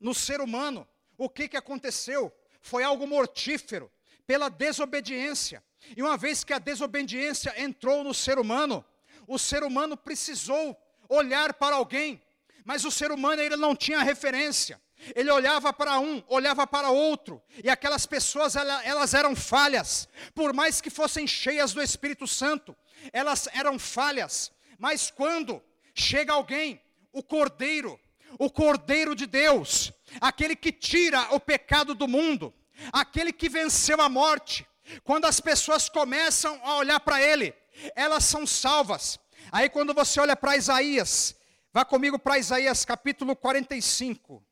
[0.00, 2.34] no ser humano, o que, que aconteceu?
[2.62, 3.92] Foi algo mortífero,
[4.26, 5.62] pela desobediência.
[5.94, 8.82] E uma vez que a desobediência entrou no ser humano,
[9.26, 10.74] o ser humano precisou
[11.06, 12.22] olhar para alguém,
[12.64, 14.80] mas o ser humano ele não tinha referência.
[15.14, 20.80] Ele olhava para um, olhava para outro, e aquelas pessoas elas eram falhas, por mais
[20.80, 22.74] que fossem cheias do Espírito Santo,
[23.12, 24.50] elas eram falhas.
[24.78, 25.62] Mas quando
[25.94, 26.80] chega alguém,
[27.12, 27.98] o Cordeiro,
[28.38, 32.52] o Cordeiro de Deus, aquele que tira o pecado do mundo,
[32.92, 34.66] aquele que venceu a morte.
[35.02, 37.54] Quando as pessoas começam a olhar para ele,
[37.94, 39.18] elas são salvas.
[39.52, 41.34] Aí quando você olha para Isaías,
[41.72, 44.44] vá comigo para Isaías capítulo 45.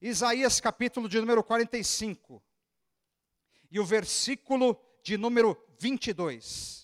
[0.00, 2.42] Isaías capítulo de número 45.
[3.70, 6.83] E o versículo de número 22.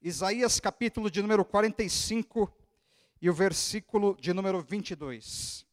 [0.00, 2.52] Isaías capítulo de número 45
[3.20, 5.66] e o versículo de número 22.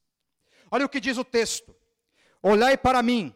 [0.72, 1.76] Olha o que diz o texto:
[2.42, 3.34] Olhai para mim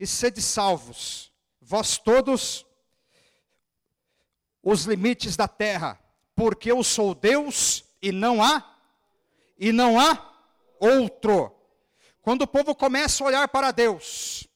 [0.00, 2.64] e sede salvos, vós todos
[4.62, 6.00] os limites da terra,
[6.34, 8.74] porque eu sou Deus e não há
[9.58, 10.34] e não há
[10.80, 11.54] outro.
[12.22, 14.48] Quando o povo começa a olhar para Deus,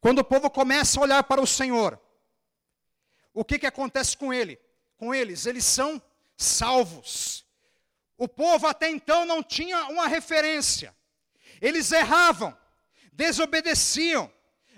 [0.00, 2.00] quando o povo começa a olhar para o Senhor,
[3.34, 4.67] o que, que acontece com ele?
[4.98, 6.02] Com eles, eles são
[6.36, 7.46] salvos.
[8.18, 10.94] O povo até então não tinha uma referência,
[11.60, 12.56] eles erravam,
[13.12, 14.30] desobedeciam,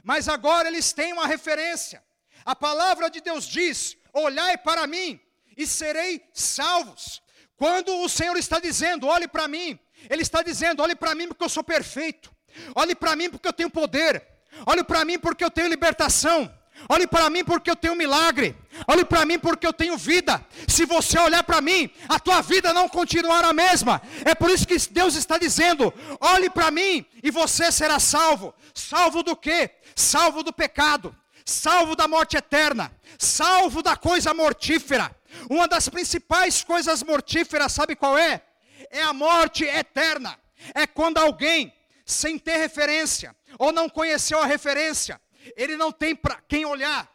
[0.04, 2.04] mas agora eles têm uma referência.
[2.44, 5.20] A palavra de Deus diz: Olhai para mim
[5.56, 7.22] e serei salvos.
[7.56, 9.78] Quando o Senhor está dizendo, olhe para mim,
[10.08, 12.34] Ele está dizendo, olhe para mim porque eu sou perfeito,
[12.74, 14.26] olhe para mim porque eu tenho poder,
[14.64, 16.50] olhe para mim porque eu tenho libertação,
[16.88, 18.56] Olhe para mim porque eu tenho milagre.
[18.86, 20.44] Olhe para mim porque eu tenho vida.
[20.66, 24.00] Se você olhar para mim, a tua vida não continuará a mesma.
[24.24, 28.54] É por isso que Deus está dizendo: olhe para mim e você será salvo.
[28.74, 29.70] Salvo do quê?
[29.94, 31.14] Salvo do pecado,
[31.44, 35.14] salvo da morte eterna, salvo da coisa mortífera.
[35.48, 38.42] Uma das principais coisas mortíferas, sabe qual é?
[38.90, 40.38] É a morte eterna.
[40.74, 41.72] É quando alguém,
[42.04, 45.20] sem ter referência, ou não conheceu a referência,
[45.56, 47.10] ele não tem para quem olhar.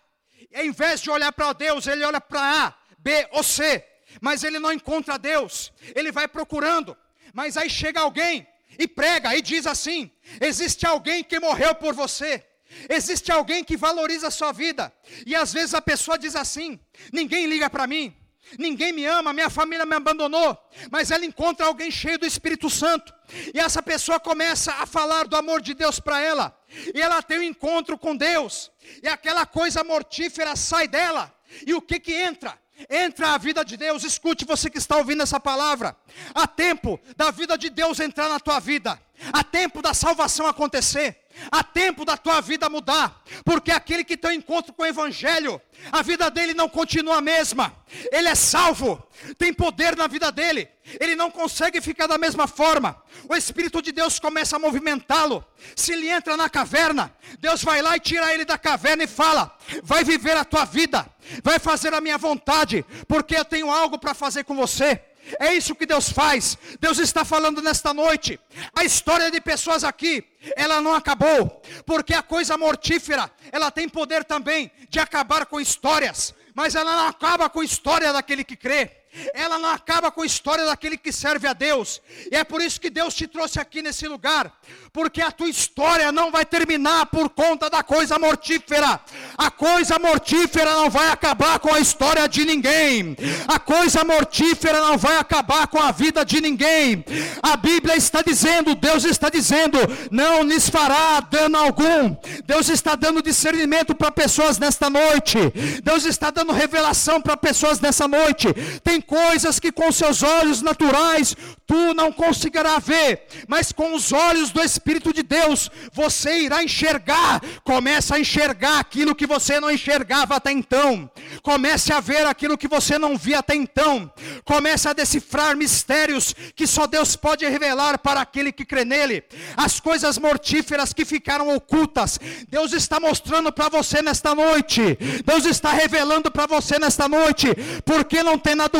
[0.54, 3.84] Ao invés de olhar para Deus, ele olha para A, B ou C.
[4.22, 5.74] Mas ele não encontra Deus.
[5.94, 6.96] Ele vai procurando.
[7.34, 12.46] Mas aí chega alguém e prega e diz assim: existe alguém que morreu por você.
[12.90, 14.92] Existe alguém que valoriza a sua vida.
[15.26, 16.80] E às vezes a pessoa diz assim:
[17.12, 18.16] ninguém liga para mim,
[18.58, 20.58] ninguém me ama, minha família me abandonou.
[20.92, 23.14] Mas ela encontra alguém cheio do Espírito Santo.
[23.54, 26.58] E essa pessoa começa a falar do amor de Deus para ela.
[26.94, 28.72] E ela tem um encontro com Deus.
[29.02, 31.34] E aquela coisa mortífera sai dela.
[31.66, 32.58] E o que que entra?
[32.90, 35.96] Entra a vida de Deus, escute você que está ouvindo essa palavra.
[36.34, 39.00] Há tempo da vida de Deus entrar na tua vida.
[39.32, 41.25] Há tempo da salvação acontecer.
[41.52, 46.02] Há tempo da tua vida mudar, porque aquele que tem encontro com o Evangelho, a
[46.02, 47.76] vida dele não continua a mesma,
[48.12, 49.06] ele é salvo,
[49.38, 50.68] tem poder na vida dele,
[51.00, 55.44] ele não consegue ficar da mesma forma, o Espírito de Deus começa a movimentá-lo.
[55.76, 59.56] Se ele entra na caverna, Deus vai lá e tira ele da caverna e fala:
[59.84, 61.08] Vai viver a tua vida,
[61.44, 65.02] vai fazer a minha vontade, porque eu tenho algo para fazer com você.
[65.40, 66.58] É isso que Deus faz.
[66.80, 68.40] Deus está falando nesta noite.
[68.76, 70.24] A história de pessoas aqui,
[70.56, 76.34] ela não acabou, porque a coisa mortífera, ela tem poder também de acabar com histórias,
[76.54, 80.26] mas ela não acaba com a história daquele que crê ela não acaba com a
[80.26, 82.02] história daquele que serve a Deus.
[82.32, 84.52] E é por isso que Deus te trouxe aqui nesse lugar,
[84.92, 89.00] porque a tua história não vai terminar por conta da coisa mortífera.
[89.38, 93.16] A coisa mortífera não vai acabar com a história de ninguém.
[93.48, 97.04] A coisa mortífera não vai acabar com a vida de ninguém.
[97.42, 99.78] A Bíblia está dizendo, Deus está dizendo,
[100.12, 102.16] não lhes fará dano algum.
[102.46, 105.38] Deus está dando discernimento para pessoas nesta noite.
[105.84, 108.48] Deus está dando revelação para pessoas nessa noite.
[108.84, 111.36] Tem coisas que com seus olhos naturais
[111.68, 117.42] tu não conseguirá ver, mas com os olhos do Espírito de Deus você irá enxergar.
[117.64, 121.10] Começa a enxergar aquilo que você não enxergava até então.
[121.42, 124.12] Comece a ver aquilo que você não via até então.
[124.44, 129.24] Comece a decifrar mistérios que só Deus pode revelar para aquele que crê nele.
[129.58, 134.98] As coisas mortíferas que ficaram ocultas, Deus está mostrando para você nesta noite.
[135.26, 137.48] Deus está revelando para você nesta noite,
[137.84, 138.80] porque não tem nada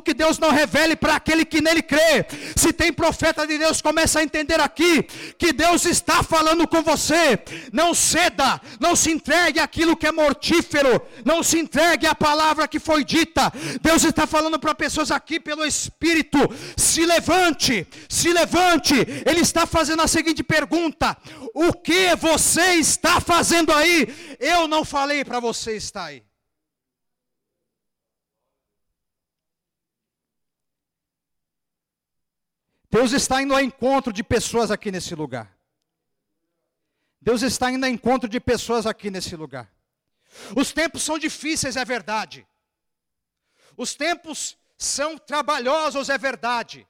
[0.00, 2.24] que Deus não revele para aquele que nele crê.
[2.54, 5.02] Se tem profeta de Deus, começa a entender aqui
[5.36, 7.38] que Deus está falando com você.
[7.72, 12.78] Não ceda, não se entregue àquilo que é mortífero, não se entregue à palavra que
[12.78, 13.52] foi dita.
[13.82, 16.38] Deus está falando para pessoas aqui pelo Espírito:
[16.76, 18.94] se levante, se levante.
[19.26, 21.16] Ele está fazendo a seguinte pergunta:
[21.54, 24.36] O que você está fazendo aí?
[24.38, 26.22] Eu não falei para você estar aí.
[32.96, 35.54] Deus está indo ao encontro de pessoas aqui nesse lugar.
[37.20, 39.70] Deus está indo ao encontro de pessoas aqui nesse lugar.
[40.56, 42.48] Os tempos são difíceis, é verdade.
[43.76, 46.88] Os tempos são trabalhosos, é verdade.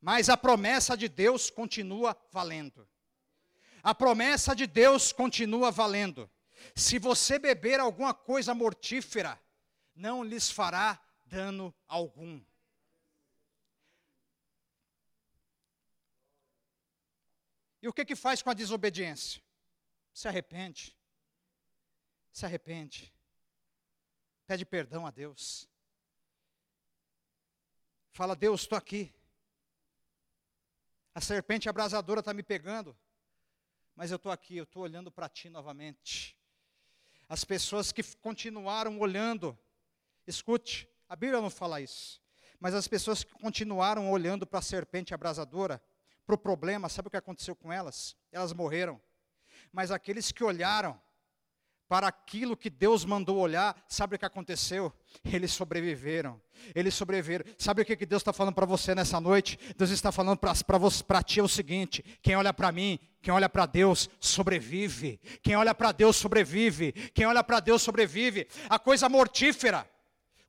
[0.00, 2.88] Mas a promessa de Deus continua valendo.
[3.82, 6.30] A promessa de Deus continua valendo.
[6.74, 9.38] Se você beber alguma coisa mortífera,
[9.94, 12.40] não lhes fará dano algum.
[17.82, 19.42] E o que que faz com a desobediência?
[20.12, 20.96] Se arrepende.
[22.32, 23.12] Se arrepende.
[24.46, 25.68] Pede perdão a Deus.
[28.12, 29.14] Fala, Deus, estou aqui.
[31.14, 32.96] A serpente abrasadora está me pegando.
[33.94, 36.36] Mas eu estou aqui, eu estou olhando para ti novamente.
[37.28, 39.58] As pessoas que continuaram olhando,
[40.26, 42.22] escute, a Bíblia não fala isso.
[42.60, 45.82] Mas as pessoas que continuaram olhando para a serpente abrasadora,
[46.26, 48.16] para o problema, sabe o que aconteceu com elas?
[48.32, 49.00] Elas morreram.
[49.72, 51.00] Mas aqueles que olharam
[51.88, 54.92] para aquilo que Deus mandou olhar, sabe o que aconteceu?
[55.24, 56.40] Eles sobreviveram.
[56.74, 57.44] Eles sobreviveram.
[57.56, 59.56] Sabe o que Deus está falando para você nessa noite?
[59.76, 63.66] Deus está falando para ti é o seguinte: quem olha para mim, quem olha para
[63.66, 65.20] Deus, sobrevive.
[65.42, 66.92] Quem olha para Deus, sobrevive.
[67.14, 68.48] Quem olha para Deus, sobrevive.
[68.68, 69.88] A coisa mortífera.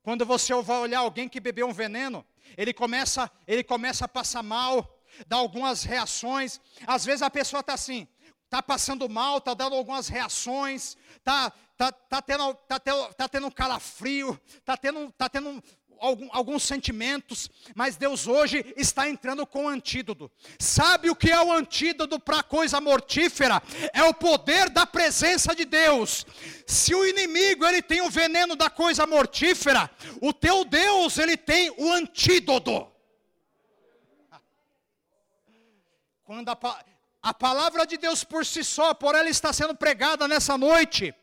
[0.02, 2.24] Quando você vai olhar alguém que bebeu um veneno,
[2.56, 6.60] ele começa, ele começa a passar mal dá algumas reações.
[6.86, 8.06] Às vezes a pessoa está assim,
[8.44, 13.46] está passando mal, está dando algumas reações, está tá, tá tendo, tá, tendo, tá tendo
[13.46, 15.62] um calafrio, está tendo, tá tendo
[16.00, 20.30] algum, alguns sentimentos, mas Deus hoje está entrando com o antídoto.
[20.58, 23.62] Sabe o que é o antídoto para coisa mortífera?
[23.92, 26.26] É o poder da presença de Deus.
[26.66, 29.90] Se o inimigo ele tem o veneno da coisa mortífera,
[30.20, 32.97] o teu Deus ele tem o antídoto.
[36.28, 36.58] Quando a,
[37.22, 41.14] a palavra de Deus por si só, por ela está sendo pregada nessa noite,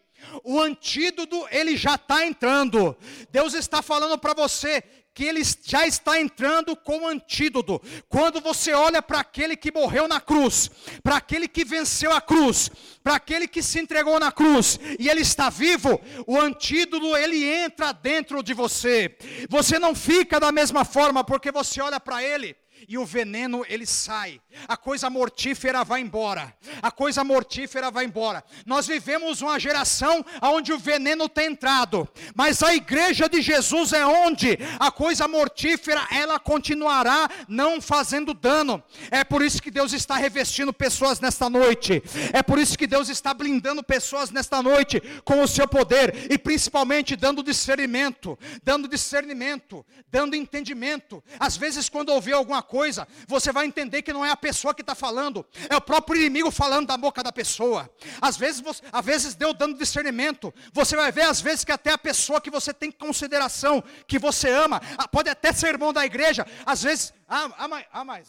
[0.43, 2.97] o antídoto ele já está entrando.
[3.32, 4.84] Deus está falando para você
[5.14, 7.80] que ele já está entrando com o antídoto.
[8.10, 10.72] Quando você olha para aquele que morreu na cruz,
[11.03, 12.72] para aquele que venceu a cruz,
[13.03, 17.91] para aquele que se entregou na cruz e ele está vivo, o antídoto ele entra
[17.91, 19.16] dentro de você.
[19.51, 23.86] Você não fica da mesma forma porque você olha para ele e o veneno ele
[23.86, 28.43] sai, a coisa mortífera vai embora, a coisa mortífera vai embora.
[28.66, 34.06] Nós vivemos uma geração onde o veneno tem entrado, mas a igreja de Jesus é
[34.06, 38.84] onde a coisa mortífera ela continuará não fazendo dano.
[39.12, 42.01] É por isso que Deus está revestindo pessoas nesta noite,
[42.34, 46.38] é por isso que Deus está blindando pessoas nesta noite com o seu poder e
[46.38, 51.24] principalmente dando discernimento, dando discernimento, dando entendimento.
[51.39, 54.82] Às vezes, quando ouvir alguma coisa, você vai entender que não é a pessoa que
[54.82, 57.89] está falando, é o próprio inimigo falando da boca da pessoa.
[58.22, 61.91] Às vezes, você, às vezes Deus dando discernimento, você vai ver às vezes que até
[61.91, 64.80] a pessoa que você tem consideração, que você ama,
[65.12, 68.28] pode até ser irmão da igreja, às vezes, ah, ah, ah, mas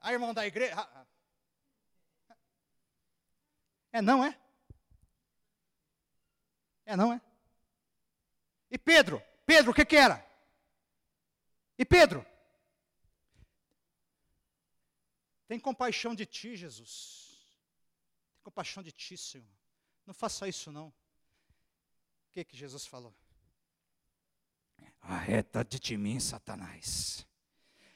[0.00, 0.74] a irmão da igreja.
[0.74, 2.34] Ah, ah.
[3.92, 4.34] é não, é?
[6.86, 7.20] É não, é?
[8.70, 9.22] E Pedro?
[9.44, 10.24] Pedro, o que que era?
[11.76, 12.24] E Pedro?
[15.50, 17.34] Tem compaixão de ti, Jesus.
[18.34, 19.44] Tem compaixão de ti, Senhor.
[20.06, 20.86] Não faça isso, não.
[20.86, 20.94] O
[22.30, 23.12] que que Jesus falou?
[25.00, 27.26] Arreda-te de mim, Satanás.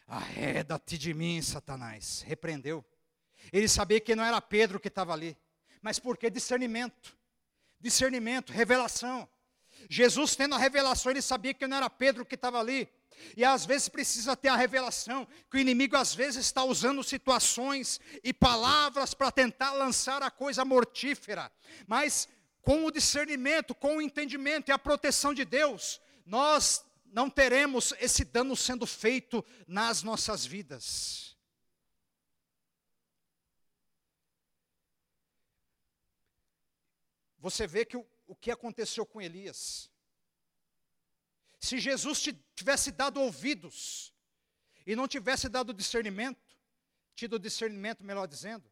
[0.05, 2.23] Arreda-te de mim, Satanás.
[2.23, 2.85] Repreendeu.
[3.53, 5.37] Ele sabia que não era Pedro que estava ali.
[5.81, 7.17] Mas por que discernimento?
[7.79, 9.29] Discernimento, revelação.
[9.89, 12.93] Jesus tendo a revelação, ele sabia que não era Pedro que estava ali.
[13.37, 18.01] E às vezes precisa ter a revelação que o inimigo às vezes está usando situações
[18.23, 21.51] e palavras para tentar lançar a coisa mortífera.
[21.87, 22.29] Mas
[22.63, 28.25] com o discernimento, com o entendimento e a proteção de Deus, nós não teremos esse
[28.25, 31.37] dano sendo feito nas nossas vidas.
[37.39, 39.91] Você vê que o, o que aconteceu com Elias.
[41.65, 42.23] Se Jesus
[42.55, 44.13] tivesse dado ouvidos
[44.87, 46.55] e não tivesse dado discernimento,
[47.15, 48.71] tido discernimento, melhor dizendo,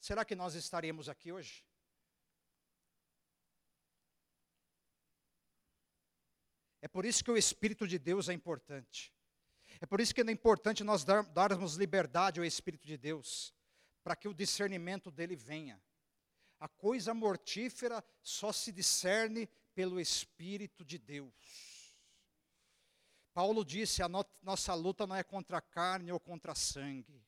[0.00, 1.64] será que nós estaríamos aqui hoje?
[6.80, 9.14] É por isso que o Espírito de Deus é importante.
[9.80, 13.54] É por isso que é importante nós dar, darmos liberdade ao Espírito de Deus,
[14.02, 15.80] para que o discernimento dele venha.
[16.58, 21.71] A coisa mortífera só se discerne pelo Espírito de Deus.
[23.32, 27.24] Paulo disse: a no nossa luta não é contra a carne ou contra sangue.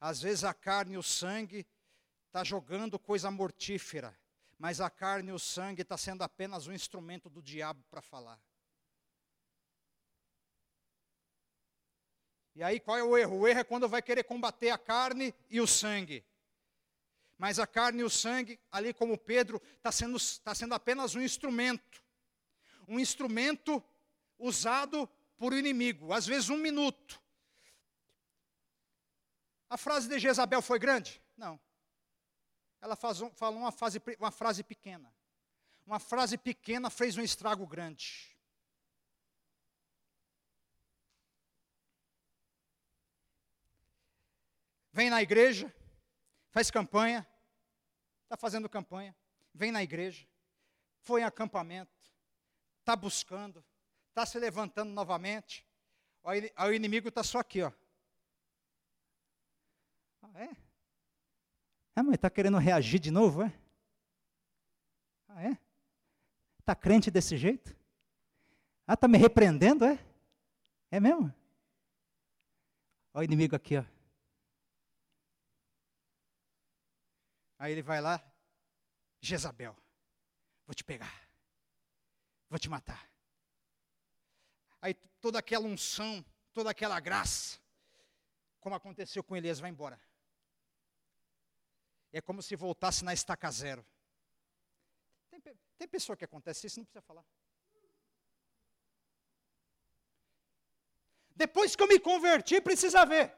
[0.00, 1.66] Às vezes a carne e o sangue
[2.26, 4.16] está jogando coisa mortífera,
[4.58, 8.40] mas a carne e o sangue está sendo apenas um instrumento do diabo para falar.
[12.56, 13.38] E aí qual é o erro?
[13.38, 16.24] O erro é quando vai querer combater a carne e o sangue.
[17.36, 21.20] Mas a carne e o sangue, ali como Pedro, está sendo, tá sendo apenas um
[21.20, 22.02] instrumento.
[22.86, 23.82] Um instrumento
[24.38, 27.22] usado por o inimigo, às vezes um minuto.
[29.68, 31.20] A frase de Jezabel foi grande?
[31.36, 31.58] Não.
[32.80, 35.12] Ela faz, falou uma, fase, uma frase pequena.
[35.86, 38.34] Uma frase pequena fez um estrago grande.
[44.92, 45.74] Vem na igreja,
[46.50, 47.26] faz campanha,
[48.22, 49.14] está fazendo campanha,
[49.52, 50.24] vem na igreja,
[51.00, 51.92] foi em acampamento,
[52.78, 53.64] está buscando,
[54.14, 55.66] está se levantando novamente.
[56.22, 57.72] Aí, o inimigo está só aqui, ó.
[60.22, 60.56] Ah, é?
[61.96, 63.52] Ah, mas está querendo reagir de novo, é?
[65.28, 65.58] Ah, é?
[66.60, 67.76] Está crente desse jeito?
[68.86, 69.98] Ah, está me repreendendo, é?
[70.92, 71.34] É mesmo?
[73.12, 73.84] Olha o inimigo aqui, ó.
[77.58, 78.24] Aí ele vai lá,
[79.20, 79.76] Jezabel,
[80.66, 81.28] vou te pegar,
[82.48, 83.13] vou te matar
[84.84, 86.22] aí toda aquela unção,
[86.52, 87.58] toda aquela graça,
[88.60, 89.98] como aconteceu com Elias, vai embora.
[92.12, 93.84] É como se voltasse na estaca zero.
[95.30, 95.40] Tem,
[95.78, 97.24] tem pessoa que acontece isso, não precisa falar.
[101.34, 103.34] Depois que eu me converti, precisa ver.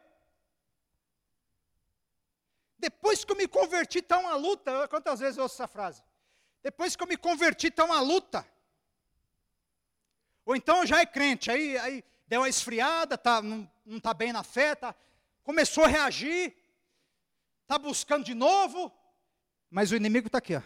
[2.77, 4.89] Depois que eu me converti, está uma luta.
[4.89, 6.03] Quantas vezes eu ouço essa frase?
[6.61, 8.45] Depois que eu me converti, está uma luta.
[10.47, 14.45] Ou então já é crente, aí, aí deu uma esfriada, tá, não está bem na
[14.45, 14.95] fé, tá,
[15.43, 16.57] começou a reagir,
[17.63, 18.93] está buscando de novo,
[19.69, 20.55] mas o inimigo está aqui.
[20.55, 20.63] Ó.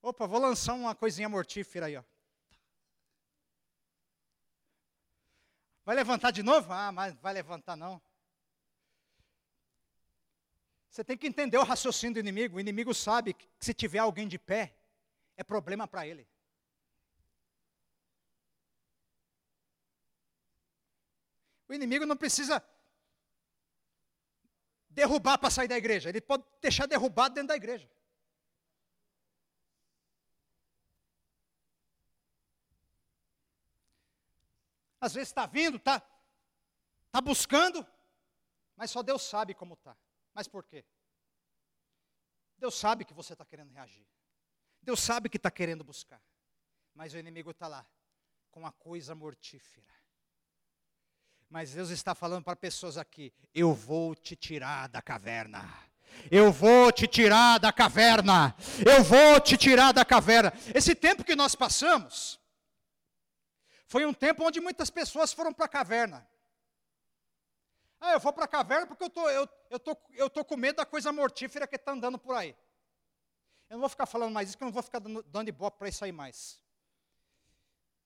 [0.00, 1.96] Opa, vou lançar uma coisinha mortífera aí.
[1.96, 2.04] Ó.
[5.84, 6.72] Vai levantar de novo?
[6.72, 8.00] Ah, mas vai levantar não.
[10.88, 12.56] Você tem que entender o raciocínio do inimigo.
[12.56, 14.76] O inimigo sabe que se tiver alguém de pé,
[15.36, 16.28] é problema para ele.
[21.68, 22.64] O inimigo não precisa
[24.88, 26.08] derrubar para sair da igreja.
[26.08, 27.90] Ele pode deixar derrubado dentro da igreja.
[35.00, 36.00] Às vezes está vindo, está
[37.12, 37.86] tá buscando,
[38.74, 39.96] mas só Deus sabe como está.
[40.34, 40.84] Mas por quê?
[42.56, 44.06] Deus sabe que você está querendo reagir.
[44.82, 46.20] Deus sabe que está querendo buscar.
[46.94, 47.86] Mas o inimigo está lá,
[48.50, 49.97] com a coisa mortífera.
[51.50, 55.66] Mas Deus está falando para pessoas aqui: eu vou te tirar da caverna.
[56.30, 58.54] Eu vou te tirar da caverna.
[58.84, 60.52] Eu vou te tirar da caverna.
[60.74, 62.38] Esse tempo que nós passamos,
[63.86, 66.28] foi um tempo onde muitas pessoas foram para a caverna.
[68.00, 70.56] Ah, eu vou para a caverna porque eu tô, eu, eu, tô, eu tô com
[70.56, 72.54] medo da coisa mortífera que está andando por aí.
[73.68, 75.78] Eu não vou ficar falando mais isso, que eu não vou ficar dando, dando ibope
[75.78, 76.60] para isso aí mais.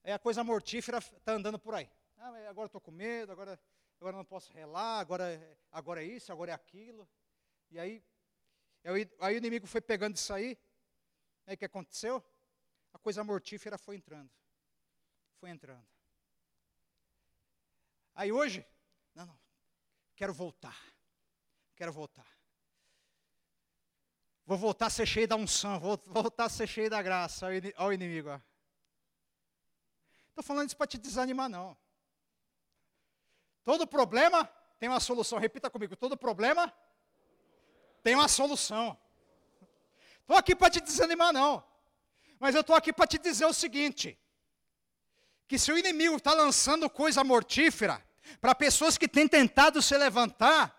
[0.03, 1.89] É a coisa mortífera está andando por aí.
[2.25, 3.59] Ah, agora estou com medo, agora,
[4.01, 7.09] agora não posso relar, agora, agora é isso, agora é aquilo.
[7.71, 8.05] E aí,
[8.85, 10.57] aí, aí o inimigo foi pegando isso aí.
[11.47, 12.25] Aí o que aconteceu?
[12.93, 14.31] A coisa mortífera foi entrando
[15.43, 15.85] foi entrando.
[18.15, 18.65] Aí hoje,
[19.13, 19.41] não, não,
[20.15, 20.79] quero voltar.
[21.75, 22.25] Quero voltar.
[24.47, 27.47] Vou voltar a ser cheio da unção, vou voltar a ser cheio da graça.
[27.47, 28.41] Olha o inimigo.
[30.29, 31.77] Estou falando isso para te desanimar, não.
[33.65, 34.49] Todo problema
[34.79, 35.39] tem uma solução.
[35.39, 36.73] Repita comigo: todo problema
[38.03, 38.99] tem uma solução.
[40.21, 41.63] Estou aqui para te desanimar, não.
[42.39, 44.19] Mas eu estou aqui para te dizer o seguinte:
[45.47, 48.03] que se o inimigo está lançando coisa mortífera
[48.41, 50.77] para pessoas que têm tentado se levantar,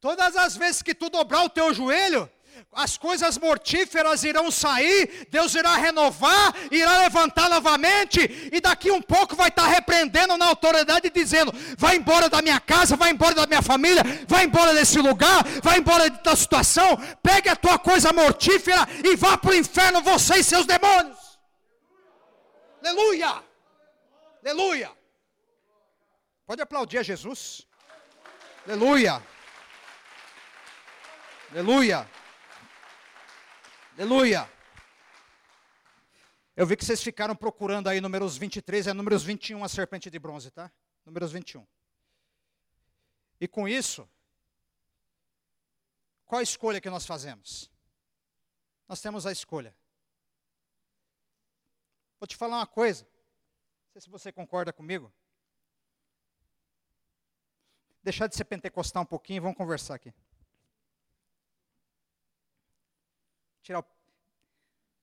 [0.00, 2.30] todas as vezes que tu dobrar o teu joelho,
[2.72, 9.36] as coisas mortíferas irão sair, Deus irá renovar, irá levantar novamente, e daqui um pouco
[9.36, 13.62] vai estar repreendendo na autoridade, dizendo: vai embora da minha casa, vai embora da minha
[13.62, 19.16] família, vai embora desse lugar, vai embora da situação, pegue a tua coisa mortífera e
[19.16, 21.18] vá para o inferno, você e seus demônios.
[22.82, 23.42] Aleluia!
[24.44, 24.90] Aleluia.
[26.46, 27.66] Pode aplaudir a Jesus.
[28.66, 29.22] Aleluia.
[31.52, 32.08] Aleluia.
[33.94, 34.50] Aleluia.
[36.56, 40.18] Eu vi que vocês ficaram procurando aí números 23 é números 21 a serpente de
[40.18, 40.72] bronze, tá?
[41.04, 41.66] Números 21.
[43.38, 44.08] E com isso,
[46.24, 47.70] qual a escolha que nós fazemos?
[48.88, 49.76] Nós temos a escolha.
[52.18, 53.04] Vou te falar uma coisa.
[53.04, 55.12] Não sei se você concorda comigo.
[58.02, 60.14] Deixar de ser pentecostal um pouquinho vamos conversar aqui.
[63.62, 63.84] Tirar o,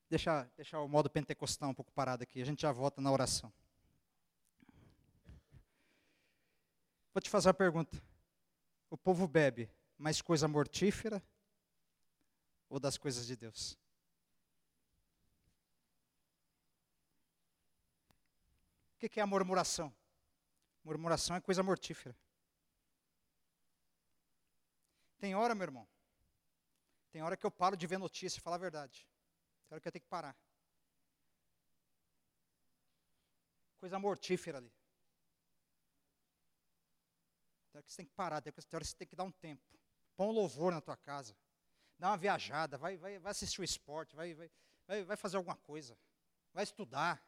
[0.09, 2.41] deixar, deixar o modo pentecostal um pouco parado aqui.
[2.41, 3.51] A gente já volta na oração.
[7.13, 8.01] Vou te fazer uma pergunta.
[8.89, 11.23] O povo bebe mais coisa mortífera
[12.69, 13.77] ou das coisas de Deus?
[18.95, 19.93] O que é a murmuração?
[20.83, 22.15] Murmuração é coisa mortífera.
[25.17, 25.87] Tem hora, meu irmão,
[27.11, 29.07] tem hora que eu paro de ver notícia, falar a verdade.
[29.67, 30.35] Tem hora que eu tenho que parar.
[33.79, 34.71] Coisa mortífera ali.
[37.71, 39.31] Tem hora que você tem que parar, tem hora que você tem que dar um
[39.31, 39.63] tempo.
[40.15, 41.35] Põe um louvor na tua casa.
[41.97, 45.97] Dá uma viajada, vai, vai, vai assistir o esporte, vai, vai, vai, fazer alguma coisa.
[46.53, 47.23] Vai estudar.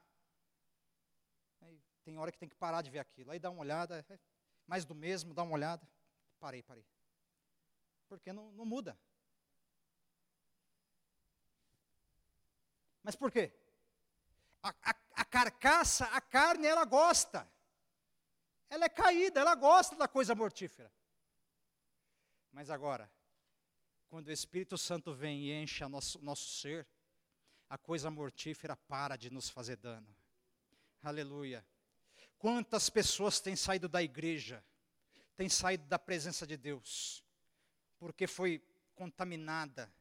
[1.62, 3.32] Aí tem hora que tem que parar de ver aquilo.
[3.32, 4.20] Aí dá uma olhada, é
[4.68, 5.88] mais do mesmo, dá uma olhada.
[6.40, 6.86] Parei, parei.
[8.08, 8.98] Porque não, não muda.
[13.04, 13.54] Mas por quê?
[14.62, 17.50] A, a, a, carcaça, a carne, ela gosta.
[18.70, 20.92] Ela é caída, ela gosta da coisa mortífera.
[22.52, 23.12] Mas agora,
[24.08, 26.88] quando o Espírito Santo vem e enche o nosso, nosso ser,
[27.70, 30.14] a coisa mortífera para de nos fazer dano.
[31.02, 31.66] Aleluia.
[32.38, 34.64] Quantas pessoas têm saído da igreja,
[35.38, 37.24] têm saído da presença de Deus,
[37.98, 38.62] porque foi
[38.94, 39.92] contaminada,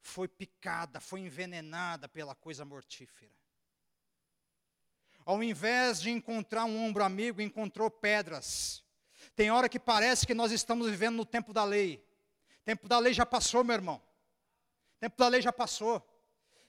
[0.00, 3.32] foi picada, foi envenenada pela coisa mortífera.
[5.24, 8.82] Ao invés de encontrar um ombro amigo, encontrou pedras.
[9.36, 12.02] Tem hora que parece que nós estamos vivendo no tempo da lei.
[12.64, 14.02] Tempo da lei já passou, meu irmão.
[14.98, 16.02] Tempo da lei já passou.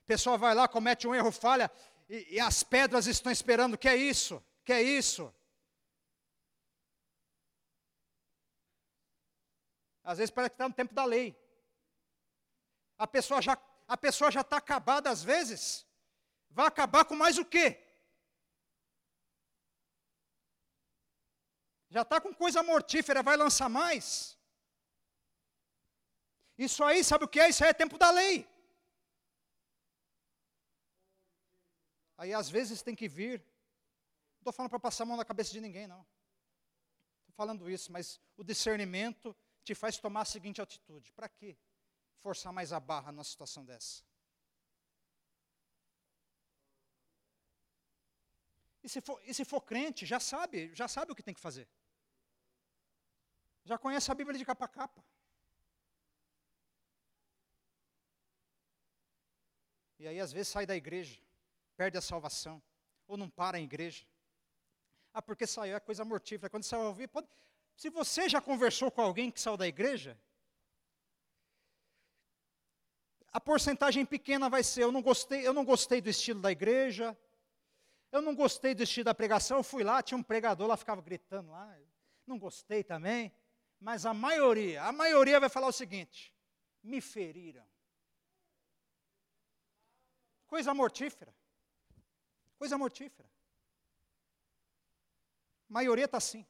[0.06, 1.72] Pessoa vai lá, comete um erro, falha,
[2.10, 3.78] e, e as pedras estão esperando.
[3.78, 4.44] Que é isso?
[4.66, 5.34] Que é isso?
[10.04, 11.36] Às vezes parece que está no tempo da lei.
[13.00, 15.84] A pessoa já a pessoa já está acabada às vezes.
[16.52, 17.68] Vai acabar com mais o quê?
[21.90, 24.38] Já está com coisa mortífera, vai lançar mais.
[26.56, 27.50] Isso aí, sabe o que é?
[27.50, 28.48] Isso aí é tempo da lei.
[32.16, 33.40] Aí às vezes tem que vir.
[33.40, 36.06] Não estou falando para passar a mão na cabeça de ninguém, não.
[37.22, 41.58] Estou falando isso, mas o discernimento te faz tomar a seguinte atitude: para quê?
[42.20, 44.04] Forçar mais a barra numa situação dessa.
[48.84, 51.40] E se, for, e se for crente, já sabe, já sabe o que tem que
[51.40, 51.68] fazer.
[53.64, 55.04] Já conhece a Bíblia de capa a capa.
[60.00, 61.22] E aí, às vezes, sai da igreja,
[61.76, 62.64] perde a salvação,
[63.06, 64.06] ou não para em igreja.
[65.14, 66.50] Ah, porque saiu, é coisa mortífera.
[66.50, 67.28] Quando você vai ouvir, pode...
[67.76, 70.18] se você já conversou com alguém que saiu da igreja,
[73.32, 77.18] a porcentagem pequena vai ser, eu não gostei, eu não gostei do estilo da igreja,
[78.12, 81.02] eu não gostei do estilo da pregação, eu fui lá, tinha um pregador lá, ficava
[81.02, 81.78] gritando lá,
[82.26, 83.32] não gostei também,
[83.80, 86.34] mas a maioria, a maioria vai falar o seguinte:
[86.84, 87.66] me feriram.
[90.48, 91.34] Coisa mortífera.
[92.58, 93.30] Coisa mortífera.
[95.70, 96.46] A maioria está assim.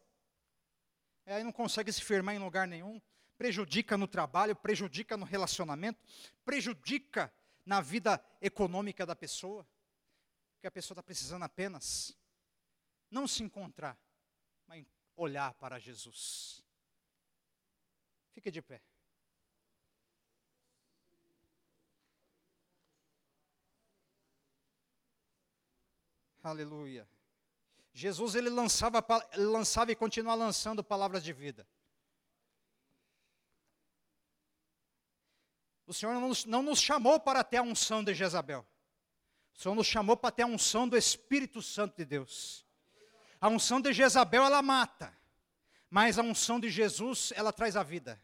[1.25, 2.99] É, aí não consegue se firmar em lugar nenhum,
[3.39, 5.97] prejudica no trabalho, prejudica no relacionamento,
[6.43, 7.33] prejudica
[7.65, 9.65] na vida econômica da pessoa,
[10.51, 12.17] porque a pessoa está precisando apenas
[13.09, 13.97] não se encontrar,
[14.67, 14.85] mas
[15.15, 16.61] olhar para Jesus.
[18.33, 18.81] Fique de pé.
[26.43, 27.07] Aleluia.
[27.93, 29.01] Jesus ele lançava,
[29.37, 31.65] lançava e continua lançando palavras de vida.
[35.89, 38.63] O Senhor não nos, não nos chamou para ter a unção de Jezabel.
[39.55, 42.63] O Senhor nos chamou para ter a unção do Espírito Santo de Deus.
[43.41, 45.11] A unção de Jezabel ela mata,
[45.89, 48.21] mas a unção de Jesus ela traz a vida.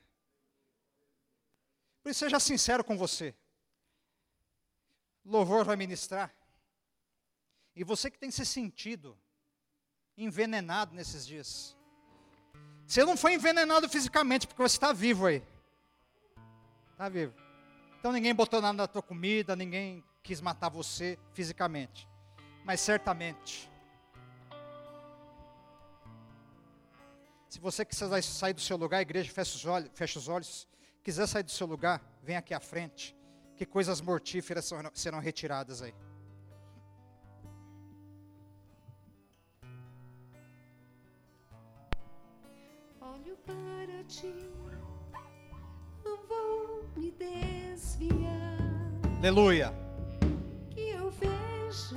[2.04, 3.34] Por isso seja sincero com você.
[5.26, 6.32] Louvor vai ministrar.
[7.76, 9.18] E você que tem se sentido
[10.16, 11.76] envenenado nesses dias.
[12.86, 15.42] Você não foi envenenado fisicamente, porque você está vivo aí.
[16.92, 17.45] Está vivo.
[18.06, 22.08] Então ninguém botou nada na tua comida, ninguém quis matar você fisicamente.
[22.64, 23.68] Mas certamente.
[27.50, 30.68] Se você quiser sair do seu lugar, a igreja fecha os olhos, fecha os olhos.
[31.04, 33.18] Quiser sair do seu lugar, vem aqui à frente.
[33.58, 35.96] Que coisas mortíferas serão retiradas aí.
[43.46, 44.34] para ti,
[46.36, 48.58] vou me desviar.
[49.20, 49.74] Aleluia.
[50.70, 51.96] Que eu veja,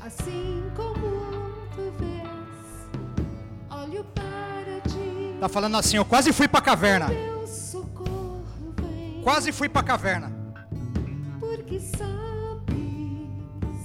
[0.00, 2.88] assim como tu vês,
[3.70, 5.36] olho para ti.
[5.40, 7.08] Tá falando assim, eu quase fui para a caverna.
[9.22, 10.32] Quase fui para a caverna.
[11.40, 12.06] Porque sabes.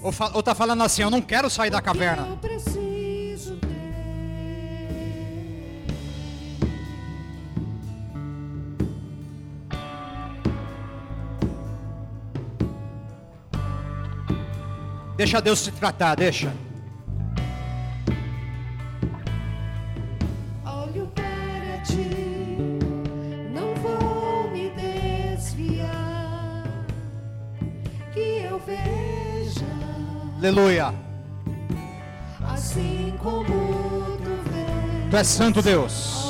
[0.03, 2.28] Ou, ou tá falando assim, eu não quero sair da caverna.
[15.22, 16.51] Deixa Deus te tratar, deixa.
[20.65, 22.57] Olho para ti,
[23.53, 26.63] não vou me desviar.
[28.11, 29.63] Que eu veja.
[30.39, 30.91] Aleluia.
[32.43, 33.45] Assim como
[34.17, 35.11] tu vês.
[35.11, 36.20] Tu és santo Deus.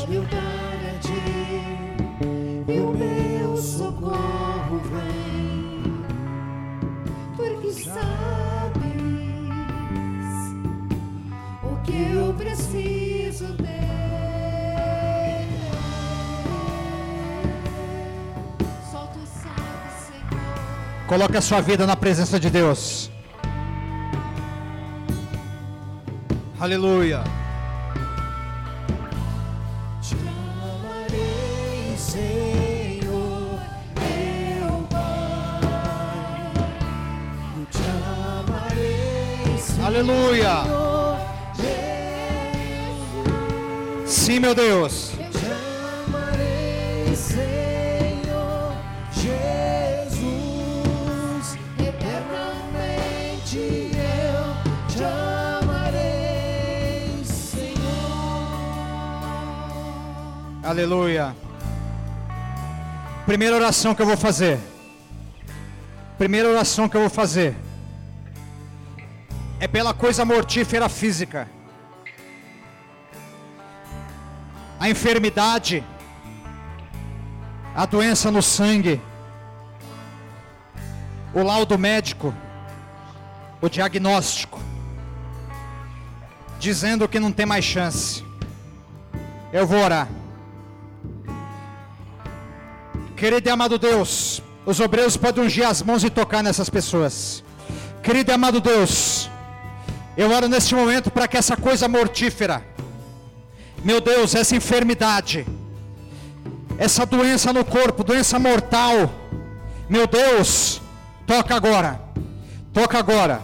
[21.12, 23.12] Coloque a sua vida na presença de Deus.
[26.58, 27.22] Aleluia.
[30.02, 33.60] Te amarei, Senhor,
[34.00, 36.54] meu Pai.
[37.58, 37.84] Eu te
[38.48, 40.64] amarei, Senhor, Aleluia.
[44.06, 45.11] Sim, meu Deus.
[60.72, 61.36] Aleluia.
[63.26, 64.58] Primeira oração que eu vou fazer.
[66.18, 67.58] Primeira oração que eu vou fazer.
[69.60, 71.46] É pela coisa mortífera física.
[74.80, 75.84] A enfermidade.
[77.76, 79.02] A doença no sangue.
[81.34, 82.34] O laudo médico.
[83.62, 84.58] O diagnóstico.
[86.62, 88.24] Dizendo que não tem mais chance.
[89.52, 90.08] Eu vou orar.
[93.22, 97.44] Querido e amado Deus, os obreiros podem ungir as mãos e tocar nessas pessoas.
[98.02, 99.30] Querido e amado Deus,
[100.18, 102.66] eu oro neste momento para que essa coisa mortífera,
[103.84, 105.46] meu Deus, essa enfermidade,
[106.80, 109.14] essa doença no corpo, doença mortal,
[109.88, 110.82] meu Deus,
[111.28, 112.02] toca agora,
[112.74, 113.40] toca agora.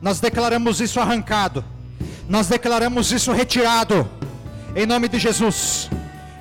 [0.00, 1.64] Nós declaramos isso arrancado,
[2.28, 4.10] nós declaramos isso retirado,
[4.74, 5.88] em nome de Jesus.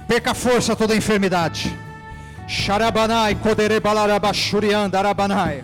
[0.08, 1.81] Perca força toda enfermidade.
[2.52, 5.64] Sharabanai, Kodere Balarabashurian, Darabanai.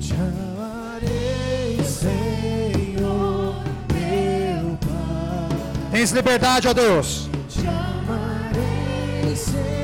[0.00, 3.54] Te amarei, Senhor,
[3.94, 5.90] meu Pai.
[5.92, 7.30] Tens liberdade, ó Deus.
[7.48, 9.77] Te amarei, Senhor,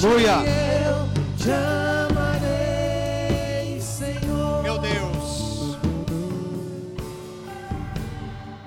[0.00, 0.44] Aleluia.
[0.86, 1.50] eu te
[2.12, 4.62] amarei, Senhor.
[4.62, 5.76] Meu Deus.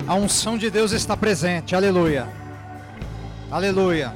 [0.05, 1.73] A unção de Deus está presente.
[1.73, 2.27] Aleluia.
[3.49, 4.13] Aleluia.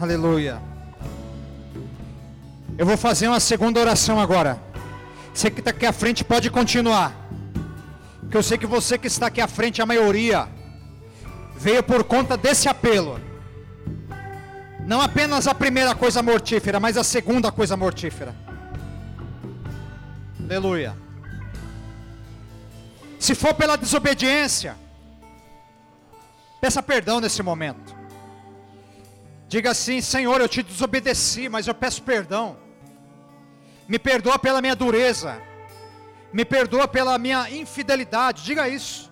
[0.00, 0.60] Aleluia.
[2.76, 4.60] Eu vou fazer uma segunda oração agora.
[5.32, 7.14] Você que está aqui à frente pode continuar.
[8.22, 10.48] Porque eu sei que você que está aqui à frente, a maioria,
[11.58, 13.20] veio por conta desse apelo.
[14.86, 18.34] Não apenas a primeira coisa mortífera, mas a segunda coisa mortífera.
[20.44, 20.96] Aleluia.
[23.18, 24.76] Se for pela desobediência,
[26.60, 27.96] peça perdão nesse momento.
[29.48, 32.56] Diga assim: Senhor, eu te desobedeci, mas eu peço perdão.
[33.88, 35.40] Me perdoa pela minha dureza.
[36.32, 38.44] Me perdoa pela minha infidelidade.
[38.44, 39.10] Diga isso.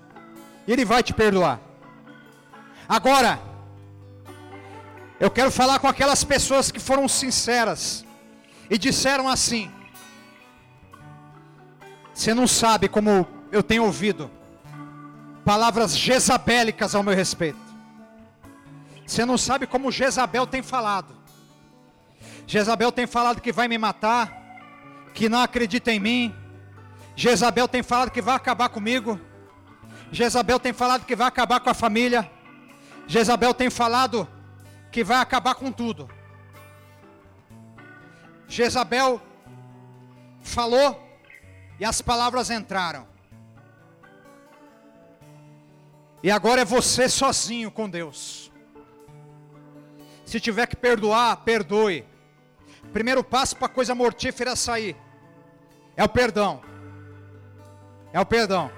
[0.66, 1.60] E Ele vai te perdoar.
[2.94, 3.40] Agora,
[5.18, 8.06] eu quero falar com aquelas pessoas que foram sinceras
[8.70, 9.68] e disseram assim:
[12.14, 14.30] Você não sabe como eu tenho ouvido
[15.44, 17.58] palavras jezabélicas ao meu respeito.
[19.04, 21.16] Você não sabe como Jezabel tem falado.
[22.46, 24.32] Jezabel tem falado que vai me matar,
[25.12, 26.34] que não acredita em mim.
[27.16, 29.20] Jezabel tem falado que vai acabar comigo.
[30.12, 32.30] Jezabel tem falado que vai acabar com a família.
[33.06, 34.28] Jezabel tem falado
[34.90, 36.08] que vai acabar com tudo.
[38.48, 39.20] Jezabel
[40.40, 41.00] falou
[41.78, 43.06] e as palavras entraram.
[46.22, 48.50] E agora é você sozinho com Deus.
[50.24, 52.06] Se tiver que perdoar, perdoe.
[52.92, 54.96] Primeiro passo para a coisa mortífera sair
[55.96, 56.60] é o perdão.
[58.12, 58.70] É o perdão.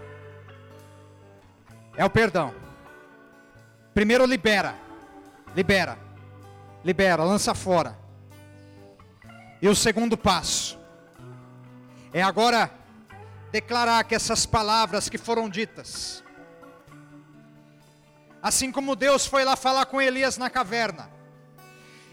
[1.96, 2.65] É o perdão.
[3.96, 4.76] Primeiro libera.
[5.54, 5.98] Libera.
[6.84, 7.98] Libera, lança fora.
[9.62, 10.78] E o segundo passo
[12.12, 12.70] é agora
[13.50, 16.22] declarar que essas palavras que foram ditas,
[18.42, 21.10] assim como Deus foi lá falar com Elias na caverna,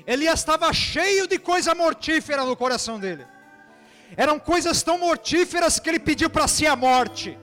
[0.08, 3.28] Elias estava cheio de coisa mortífera no coração dele.
[4.16, 7.38] Eram coisas tão mortíferas que ele pediu para si a morte.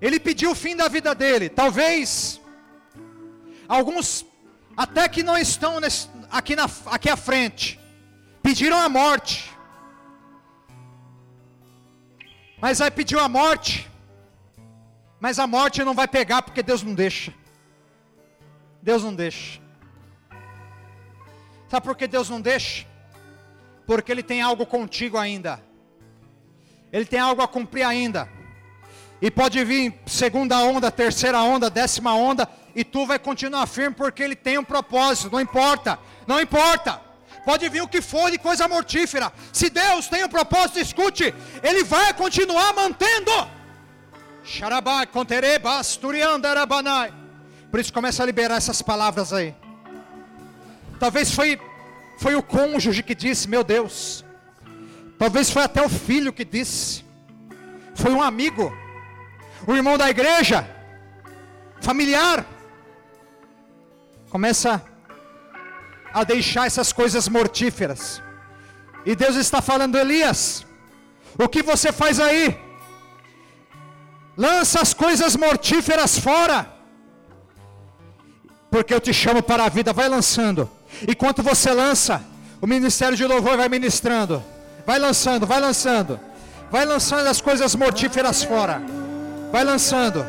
[0.00, 1.48] Ele pediu o fim da vida dele.
[1.48, 2.40] Talvez
[3.68, 4.26] alguns
[4.76, 7.80] até que não estão nesse, aqui, na, aqui à frente
[8.42, 9.50] pediram a morte.
[12.60, 13.90] Mas aí pediu a morte.
[15.20, 17.32] Mas a morte não vai pegar porque Deus não deixa.
[18.82, 19.60] Deus não deixa.
[21.68, 22.86] Sabe por que Deus não deixa?
[23.86, 25.62] Porque Ele tem algo contigo ainda.
[26.92, 28.28] Ele tem algo a cumprir ainda.
[29.20, 34.22] E pode vir segunda onda, terceira onda, décima onda, e tu vai continuar firme porque
[34.22, 35.30] Ele tem um propósito.
[35.30, 37.00] Não importa, não importa.
[37.44, 39.32] Pode vir o que for de coisa mortífera.
[39.52, 43.30] Se Deus tem um propósito, escute, Ele vai continuar mantendo.
[45.12, 45.80] Contereba.
[47.70, 49.54] Por isso começa a liberar essas palavras aí.
[50.98, 51.60] Talvez foi,
[52.18, 54.24] foi o cônjuge que disse, meu Deus.
[55.18, 57.04] Talvez foi até o filho que disse.
[57.94, 58.74] Foi um amigo.
[59.66, 60.68] O irmão da igreja.
[61.80, 62.53] Familiar.
[64.34, 64.82] Começa
[66.12, 68.20] a deixar essas coisas mortíferas.
[69.06, 70.66] E Deus está falando, Elias,
[71.38, 72.58] o que você faz aí?
[74.36, 76.68] Lança as coisas mortíferas fora.
[78.72, 80.68] Porque eu te chamo para a vida, vai lançando.
[81.06, 82.20] Enquanto você lança,
[82.60, 84.42] o ministério de louvor vai ministrando.
[84.84, 86.18] Vai lançando, vai lançando.
[86.72, 88.82] Vai lançando as coisas mortíferas fora.
[89.52, 90.26] Vai lançando.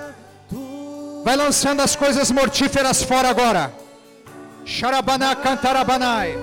[1.23, 3.84] Vai lançando as coisas mortíferas fora agora.
[4.65, 6.35] Xarabaná cantarabanai.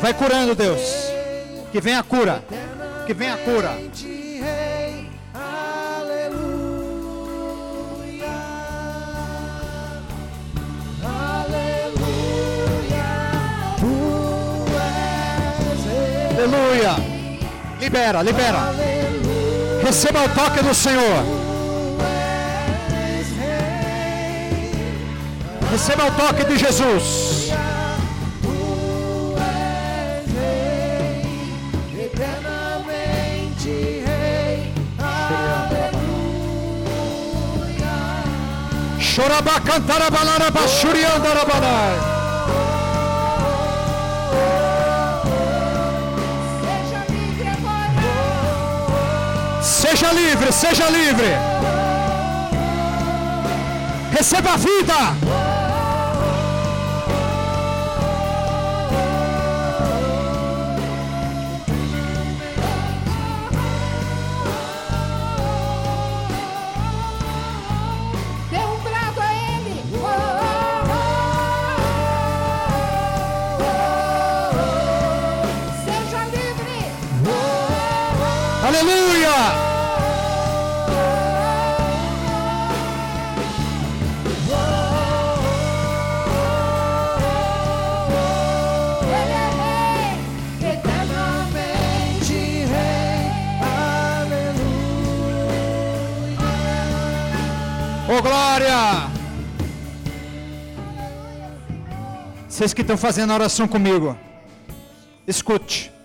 [0.00, 0.80] Vai curando, Deus.
[1.72, 2.44] Que venha a cura.
[3.06, 3.76] Que venha a cura.
[16.36, 16.94] Aleluia.
[17.80, 18.58] Libera, libera.
[19.82, 21.35] Receba o toque do Senhor.
[25.70, 27.36] Receba o toque de Jesus.
[39.66, 41.98] cantarabalara bachuriandarabanai.
[46.62, 48.02] Seja livre agora.
[49.62, 51.36] Seja livre, seja livre.
[54.12, 55.55] Receba a vida.
[78.78, 79.30] Aleluia.
[98.08, 99.10] Ô glória.
[102.46, 104.18] Vocês que estão fazendo a oração comigo,
[105.26, 105.95] escute.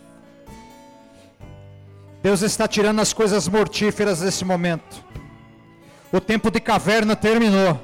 [2.22, 5.03] Deus está tirando as coisas mortíferas desse momento.
[6.11, 7.80] O tempo de caverna terminou.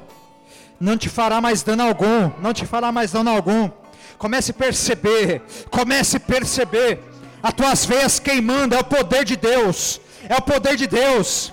[0.78, 2.30] Não te fará mais dano algum.
[2.40, 3.68] Não te fará mais dano algum.
[4.16, 5.42] Comece a perceber.
[5.70, 7.00] Comece a perceber.
[7.42, 8.76] As tuas veias queimando.
[8.76, 10.00] É o poder de Deus.
[10.28, 11.52] É o poder de Deus.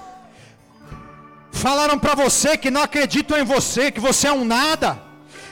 [1.51, 5.01] Falaram para você que não acreditam em você, que você é um nada.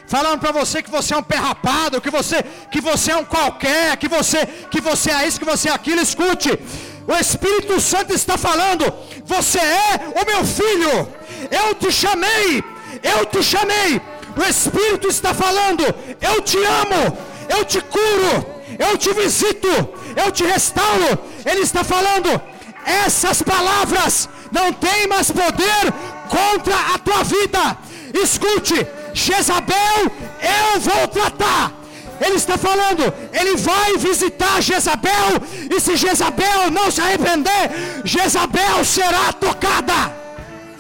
[0.06, 3.24] Falaram para você que você é um pé rapado, que você, que você é um
[3.24, 6.02] qualquer, que você, que você é isso, que você é aquilo.
[6.02, 6.60] Escute,
[7.08, 8.92] o Espírito Santo está falando:
[9.26, 11.08] você é o meu filho.
[11.52, 12.64] Eu te chamei,
[13.04, 14.02] eu te chamei.
[14.36, 15.84] O Espírito está falando:
[16.22, 17.18] eu te amo,
[17.50, 18.46] eu te curo,
[18.80, 19.68] eu te visito,
[20.16, 21.20] eu te restauro.
[21.46, 22.42] Ele está falando:
[22.86, 25.94] essas palavras não tem mais poder
[26.30, 27.78] contra a tua vida.
[28.14, 31.83] Escute, Jezabel, eu vou tratar.
[32.22, 37.72] Ele está falando, ele vai visitar Jezabel, e se Jezabel não se arrepender,
[38.06, 40.14] Jezabel será tocada.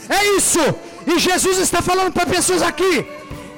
[0.09, 0.59] É isso.
[1.05, 3.05] E Jesus está falando para pessoas aqui: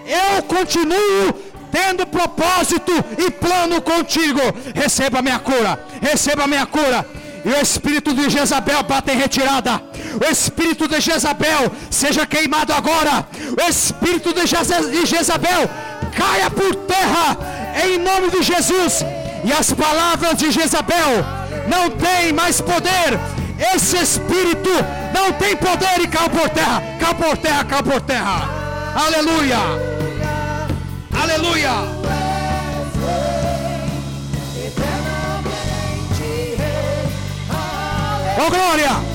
[0.05, 1.34] eu continuo
[1.71, 4.39] tendo propósito e plano contigo.
[4.73, 7.05] Receba a minha cura, receba a minha cura.
[7.43, 9.82] E o espírito de Jezabel bata em retirada.
[10.22, 13.28] O espírito de Jezabel seja queimado agora.
[13.57, 14.45] O espírito de
[15.05, 15.70] Jezabel
[16.16, 17.38] caia por terra
[17.84, 19.03] em nome de Jesus.
[19.43, 21.24] E as palavras de Jezabel
[21.68, 23.20] não têm mais poder.
[23.74, 24.70] Esse espírito
[25.13, 26.82] não tem poder e caiu por terra.
[26.99, 28.49] Caiu por terra, caiu por terra.
[28.95, 29.57] Aleluia.
[31.22, 31.72] Aleluia.
[38.38, 39.14] Oh glória.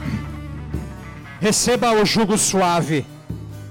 [1.41, 3.03] Receba o jugo suave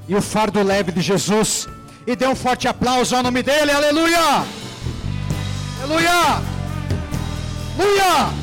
[0.09, 1.69] e o fardo leve de Jesus.
[2.05, 3.71] E dê um forte aplauso ao nome dele.
[3.71, 4.45] Aleluia.
[5.81, 6.43] Aleluia.
[7.79, 8.41] Aleluia.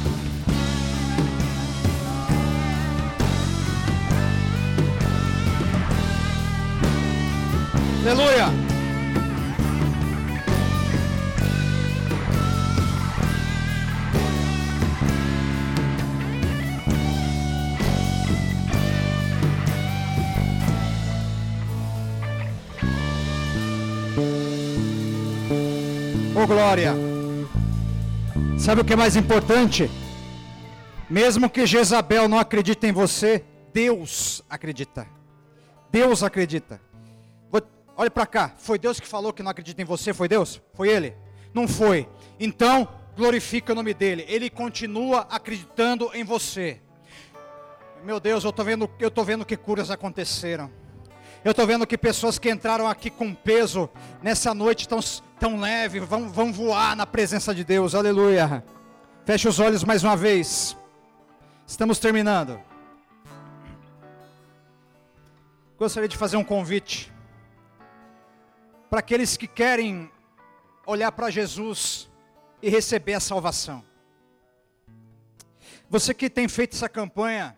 [8.05, 8.66] Aleluia.
[26.47, 26.93] Glória.
[28.57, 29.91] Sabe o que é mais importante?
[31.09, 33.43] Mesmo que Jezabel não acredite em você,
[33.73, 35.05] Deus acredita.
[35.91, 36.81] Deus acredita.
[37.99, 38.53] Olha para cá.
[38.59, 40.13] Foi Deus que falou que não acredita em você?
[40.13, 40.61] Foi Deus?
[40.73, 41.15] Foi Ele?
[41.51, 42.07] Não foi.
[42.39, 44.23] Então, glorifica o nome dele.
[44.27, 46.79] Ele continua acreditando em você.
[48.03, 50.71] Meu Deus, eu estou vendo, eu tô vendo que curas aconteceram.
[51.47, 53.89] Eu estou vendo que pessoas que entraram aqui com peso
[54.21, 54.99] nessa noite tão,
[55.39, 57.95] tão leve vão, vão voar na presença de Deus.
[57.95, 58.61] Aleluia.
[59.25, 60.75] Feche os olhos mais uma vez.
[61.65, 62.59] Estamos terminando.
[65.79, 67.13] Gostaria de fazer um convite
[68.89, 70.11] para aqueles que querem
[70.85, 72.09] olhar para Jesus
[72.61, 73.85] e receber a salvação.
[75.89, 77.55] Você que tem feito essa campanha,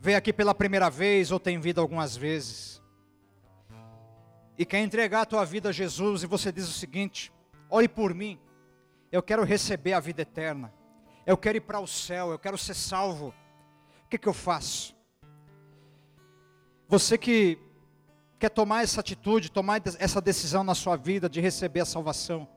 [0.00, 2.80] veio aqui pela primeira vez ou tem vindo algumas vezes,
[4.56, 7.32] e quer entregar a tua vida a Jesus, e você diz o seguinte:
[7.68, 8.40] ore por mim,
[9.12, 10.72] eu quero receber a vida eterna,
[11.26, 13.34] eu quero ir para o céu, eu quero ser salvo,
[14.04, 14.96] o que, que eu faço?
[16.88, 17.58] Você que
[18.38, 22.48] quer tomar essa atitude, tomar essa decisão na sua vida de receber a salvação,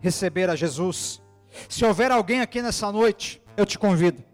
[0.00, 1.20] receber a Jesus,
[1.68, 4.24] se houver alguém aqui nessa noite, eu te convido.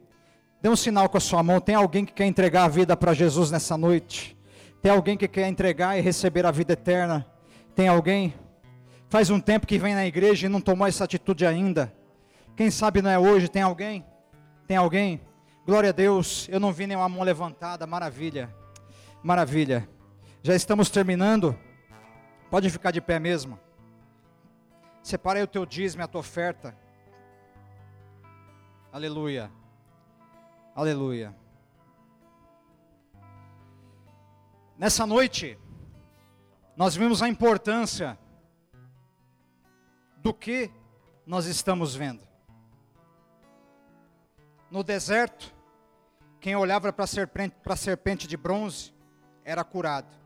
[0.63, 1.61] Dê um sinal com a sua mão.
[1.61, 4.39] Tem alguém que quer entregar a vida para Jesus nessa noite?
[4.81, 7.27] Tem alguém que quer entregar e receber a vida eterna?
[7.75, 8.33] Tem alguém?
[9.09, 11.93] Faz um tempo que vem na igreja e não tomou essa atitude ainda.
[12.57, 13.49] Quem sabe não é hoje?
[13.49, 14.07] Tem alguém?
[14.65, 15.21] Tem alguém?
[15.67, 16.49] Glória a Deus.
[16.49, 17.85] Eu não vi nenhuma mão levantada.
[17.85, 18.55] Maravilha.
[19.21, 19.89] Maravilha.
[20.45, 21.59] Já estamos terminando.
[22.49, 23.59] Pode ficar de pé mesmo.
[25.03, 26.77] Separa aí o teu dízimo e a tua oferta.
[28.93, 29.51] Aleluia.
[30.75, 31.37] Aleluia.
[34.79, 35.59] Nessa noite,
[36.75, 38.19] nós vimos a importância
[40.17, 40.71] do que
[41.27, 42.27] nós estamos vendo.
[44.71, 45.55] No deserto,
[46.41, 48.95] quem olhava para a serpente, serpente de bronze
[49.45, 50.17] era curado.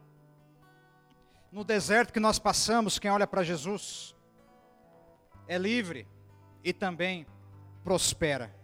[1.50, 4.14] No deserto que nós passamos, quem olha para Jesus
[5.48, 6.06] é livre
[6.62, 7.26] e também
[7.82, 8.54] prospera.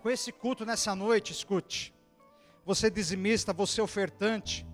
[0.00, 1.94] Com esse culto nessa noite, escute.
[2.64, 4.66] Você dizimista, você ofertante,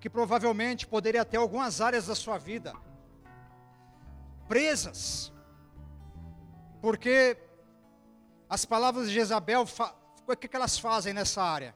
[0.00, 2.72] que provavelmente poderia ter algumas áreas da sua vida
[4.48, 5.30] presas,
[6.80, 7.36] porque
[8.48, 9.66] as palavras de Jezabel,
[10.26, 11.74] o que, que elas fazem nessa área?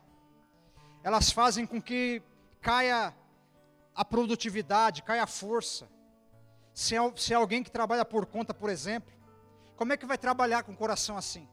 [1.04, 2.22] Elas fazem com que
[2.60, 3.14] caia
[3.94, 5.86] a produtividade, caia a força.
[6.72, 9.12] Se é, se é alguém que trabalha por conta, por exemplo,
[9.76, 11.46] como é que vai trabalhar com o coração assim?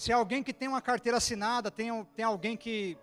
[0.00, 2.96] Se é alguém que tem uma carteira assinada, tem, tem alguém que,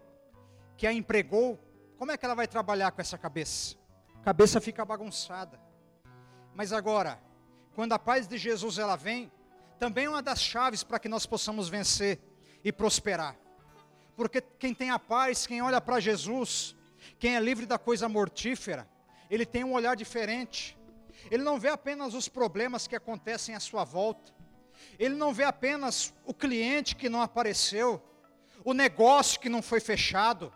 [0.76, 1.60] que a empregou,
[1.96, 3.76] como é que ela vai trabalhar com essa cabeça?
[4.20, 5.62] A cabeça fica bagunçada.
[6.56, 7.22] Mas agora,
[7.76, 9.32] quando a paz de Jesus ela vem,
[9.78, 12.20] também é uma das chaves para que nós possamos vencer
[12.64, 13.38] e prosperar.
[14.16, 16.76] Porque quem tem a paz, quem olha para Jesus,
[17.20, 18.90] quem é livre da coisa mortífera,
[19.30, 20.76] ele tem um olhar diferente.
[21.30, 24.36] Ele não vê apenas os problemas que acontecem à sua volta.
[24.98, 28.02] Ele não vê apenas o cliente que não apareceu,
[28.64, 30.52] o negócio que não foi fechado,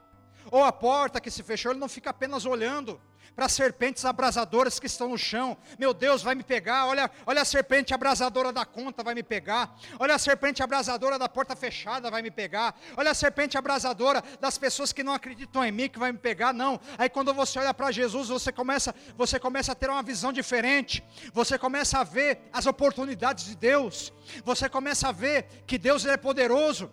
[0.49, 1.71] ou a porta que se fechou.
[1.71, 2.99] Ele não fica apenas olhando
[3.36, 5.57] para as serpentes abrasadoras que estão no chão.
[5.79, 6.86] Meu Deus, vai me pegar.
[6.86, 9.75] Olha, olha a serpente abrasadora da conta, vai me pegar.
[9.99, 12.75] Olha a serpente abrasadora da porta fechada, vai me pegar.
[12.97, 16.53] Olha a serpente abrasadora das pessoas que não acreditam em mim, que vai me pegar.
[16.53, 16.79] Não.
[16.97, 21.03] Aí quando você olha para Jesus, você começa, você começa a ter uma visão diferente.
[21.34, 24.13] Você começa a ver as oportunidades de Deus.
[24.43, 26.91] Você começa a ver que Deus é poderoso.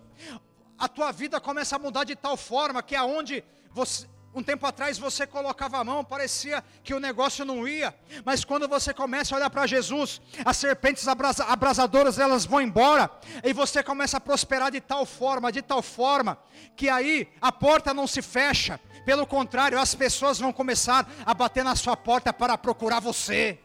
[0.77, 4.97] A tua vida começa a mudar de tal forma que aonde você um tempo atrás
[4.97, 9.37] você colocava a mão, parecia que o negócio não ia, mas quando você começa a
[9.37, 13.09] olhar para Jesus, as serpentes abrasa- abrasadoras elas vão embora,
[13.43, 16.37] e você começa a prosperar de tal forma, de tal forma,
[16.75, 21.63] que aí a porta não se fecha, pelo contrário, as pessoas vão começar a bater
[21.63, 23.57] na sua porta para procurar você.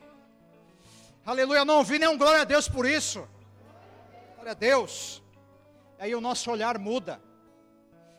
[1.27, 3.27] Aleluia, não ouvi nenhum glória a Deus por isso.
[4.35, 5.23] Glória a Deus.
[5.99, 7.21] Aí o nosso olhar muda.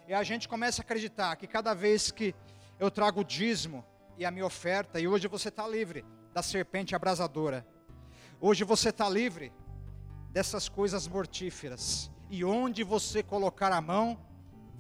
[0.07, 2.35] E a gente começa a acreditar que cada vez que
[2.79, 3.83] eu trago o dízimo
[4.17, 7.65] e a minha oferta, e hoje você está livre da serpente abrasadora.
[8.39, 9.51] Hoje você está livre
[10.29, 12.11] dessas coisas mortíferas.
[12.29, 14.19] E onde você colocar a mão,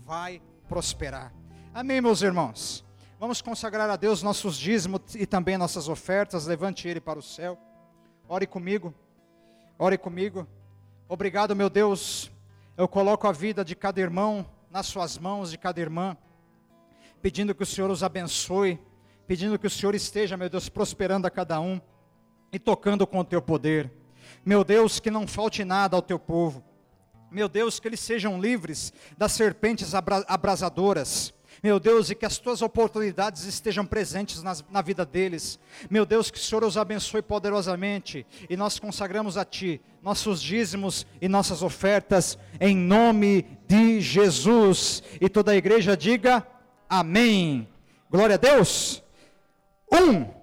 [0.03, 1.33] vai prosperar.
[1.73, 2.85] Amém, meus irmãos?
[3.19, 6.45] Vamos consagrar a Deus nossos dízimos e também nossas ofertas.
[6.45, 7.57] Levante ele para o céu.
[8.27, 8.93] Ore comigo.
[9.79, 10.47] Ore comigo.
[11.09, 12.31] Obrigado, meu Deus.
[12.77, 14.45] Eu coloco a vida de cada irmão
[14.75, 16.17] nas suas mãos, de cada irmã,
[17.21, 18.77] pedindo que o Senhor os abençoe,
[19.25, 21.79] pedindo que o Senhor esteja, meu Deus, prosperando a cada um
[22.51, 23.89] e tocando com o teu poder.
[24.43, 26.61] Meu Deus, que não falte nada ao teu povo.
[27.31, 31.33] Meu Deus, que eles sejam livres das serpentes abra- abrasadoras.
[31.65, 35.57] Meu Deus, e que as tuas oportunidades estejam presentes nas- na vida deles.
[35.89, 38.23] Meu Deus, que o Senhor os abençoe poderosamente.
[38.47, 45.01] E nós consagramos a Ti nossos dízimos e nossas ofertas, em nome de Jesus.
[45.19, 46.45] E toda a igreja diga
[46.87, 47.67] amém.
[48.11, 49.01] Glória a Deus.
[49.91, 50.35] Um.